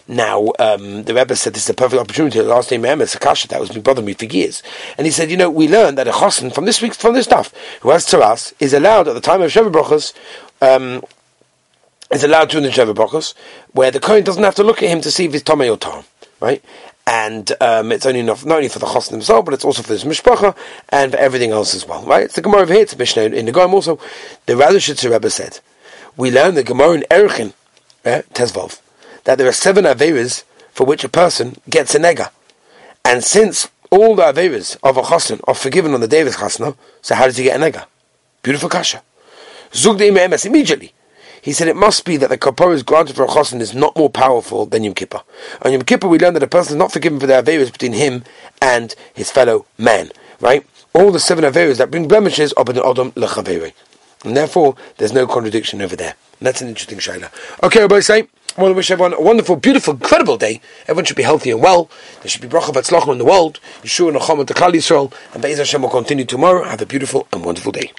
Now, 0.08 0.52
um, 0.60 1.02
the 1.06 1.16
Rebbe 1.16 1.36
said 1.36 1.56
this 1.56 1.64
is 1.64 1.70
a 1.72 1.74
perfect 1.74 2.00
opportunity 2.00 2.38
to 2.38 2.52
ask 2.52 2.72
him 2.72 2.84
Emes 2.84 3.16
Akasha 3.16 3.48
that 3.48 3.60
was 3.60 3.72
been 3.72 3.82
bothering 3.82 4.06
me 4.06 4.14
for 4.14 4.26
years. 4.26 4.62
And 5.00 5.08
he 5.08 5.12
said, 5.12 5.32
you 5.32 5.38
know, 5.38 5.50
we 5.50 5.68
learned 5.68 5.98
that 5.98 6.08
a 6.08 6.12
chosen 6.12 6.52
from 6.52 6.66
this 6.66 6.80
week, 6.80 6.94
from 6.94 7.16
this 7.16 7.26
stuff, 7.26 7.52
who 7.82 7.90
has 7.90 8.06
tzaras, 8.06 8.54
is 8.60 8.72
allowed 8.72 9.08
at 9.08 9.16
the 9.16 9.20
time 9.20 9.42
of 9.42 9.50
Sheva 9.50 9.72
Brachos, 9.72 10.14
um, 10.62 11.04
is 12.12 12.24
allowed 12.24 12.52
to 12.52 12.58
in 12.58 12.64
the 12.66 12.70
Sheva 12.70 12.94
Brachos, 12.94 13.34
where 13.72 13.90
the 13.90 14.00
Kohen 14.00 14.24
doesn't 14.24 14.44
have 14.44 14.54
to 14.54 14.64
look 14.64 14.84
at 14.84 14.90
him 14.90 15.02
to 15.02 15.10
see 15.10 15.26
if 15.26 15.34
he's 15.34 15.42
Tomei 15.42 15.74
or 15.74 15.78
Tom, 15.78 16.04
right? 16.40 16.64
and 17.08 17.52
um, 17.60 17.92
it's 17.92 18.06
only 18.06 18.20
enough 18.20 18.46
not 18.46 18.58
only 18.58 18.70
for 18.70 18.78
the 18.78 18.86
chosn 18.86 19.14
himself, 19.14 19.44
but 19.44 19.56
it's 19.56 19.66
also 19.66 19.82
for 19.82 19.94
his 19.94 20.04
mishpacha 20.04 20.56
and 20.90 21.14
for 21.14 21.18
everything 21.18 21.50
else 21.50 21.74
as 21.74 21.88
well. 21.88 22.06
Right? 22.06 22.26
It's 22.26 22.36
the 22.36 22.44
Gemara 22.44 22.62
over 22.62 22.74
here. 22.74 22.84
It's 22.84 22.96
Mishnah 22.96 23.24
in 23.24 23.48
the 23.48 23.52
Goyim 23.52 23.74
also. 23.74 24.00
The 24.46 24.54
Radishitzer 24.54 25.12
Rebbe 25.12 25.32
said, 25.32 25.60
we 26.18 26.32
learn 26.32 26.56
the 26.56 26.64
Gemara 26.64 26.92
in 26.94 27.02
Erichin, 27.12 27.54
eh, 28.06 28.22
Tezvov, 28.34 28.82
that 29.24 29.38
there 29.38 29.48
are 29.48 29.54
seven 29.54 29.86
averas 29.86 30.44
for 30.72 30.86
which 30.86 31.04
a 31.04 31.10
person 31.10 31.56
gets 31.70 31.96
a 31.96 32.00
nega, 32.00 32.32
and 33.04 33.24
since 33.24 33.70
all 33.92 34.16
the 34.16 34.24
averas 34.24 34.78
of 34.84 34.98
a 34.98 35.02
chosn 35.02 35.42
are 35.48 35.56
forgiven 35.56 35.94
on 35.94 36.02
the 36.02 36.08
day 36.08 36.22
of 36.22 36.28
his 36.28 36.38
chasna, 36.38 36.76
so 37.02 37.16
how 37.16 37.26
does 37.26 37.38
he 37.38 37.44
get 37.44 37.60
a 37.60 37.64
nega? 37.64 37.86
Beautiful 38.44 38.70
kasha. 38.70 39.02
Zug 39.74 39.98
de 39.98 40.08
immediately. 40.08 40.94
He 41.42 41.54
said 41.54 41.68
it 41.68 41.76
must 41.76 42.06
be 42.06 42.18
that 42.18 42.30
the 42.30 42.38
kapara 42.38 42.74
is 42.74 42.84
granted 42.84 43.16
for 43.16 43.24
a 43.24 43.28
chosin 43.28 43.62
is 43.62 43.74
not 43.74 43.96
more 43.98 44.10
powerful 44.10 44.66
than 44.66 44.84
Yom 44.84 44.94
Kippur. 44.94 45.22
On 45.62 45.72
Yom 45.72 45.84
Kippur, 45.84 46.08
we 46.08 46.20
learn 46.20 46.34
that 46.34 46.44
a 46.44 46.48
person 46.48 46.74
is 46.74 46.78
not 46.78 46.92
forgiven 46.92 47.20
for 47.20 47.28
their 47.28 47.42
averas 47.42 47.72
between 47.72 47.94
him 47.94 48.24
and 48.62 48.94
his 49.14 49.32
fellow 49.32 49.66
man. 49.78 50.12
Right? 50.42 50.66
All 50.94 51.12
the 51.12 51.20
seven 51.20 51.46
averas 51.46 51.78
that 51.78 51.92
bring 51.92 52.08
blemishes 52.08 52.52
are 52.54 52.66
the 52.66 52.86
Adam 52.86 53.12
lechaveri. 53.14 53.74
And 54.24 54.36
therefore, 54.36 54.76
there's 54.98 55.14
no 55.14 55.26
contradiction 55.26 55.82
over 55.82 55.96
there. 55.96 56.16
And 56.40 56.48
that's 56.48 56.62
an 56.62 56.68
interesting 56.68 57.00
shaila. 57.00 57.32
Okay, 57.64 57.80
everybody 57.80 58.02
say, 58.02 58.28
I 58.58 58.62
want 58.62 58.72
to 58.72 58.76
wish 58.76 58.92
everyone 58.92 59.14
a 59.14 59.22
wonderful, 59.22 59.56
beautiful, 59.56 59.94
incredible 59.94 60.38
day. 60.38 60.60
Everyone 60.84 61.06
should 61.06 61.16
be 61.16 61.24
healthy 61.24 61.52
and 61.52 61.62
well. 61.62 61.90
There 62.22 62.30
should 62.30 62.42
be 62.42 62.48
bracha 62.48 62.74
v'atzlachim 62.74 63.12
in 63.12 63.18
the 63.18 63.26
world. 63.26 63.60
Yeshua 63.84 64.10
and 64.10 64.18
Chama 64.18 64.46
to 64.48 64.54
Klal 64.54 64.74
Yisrael. 64.74 65.14
And 65.34 65.42
Be'ez 65.42 65.60
Hashem 65.60 65.82
will 65.82 65.90
continue 65.90 66.26
tomorrow. 66.26 66.64
Have 66.64 66.82
a 66.82 66.86
beautiful 66.86 67.28
and 67.32 67.46
wonderful 67.46 67.72
day. 67.72 67.94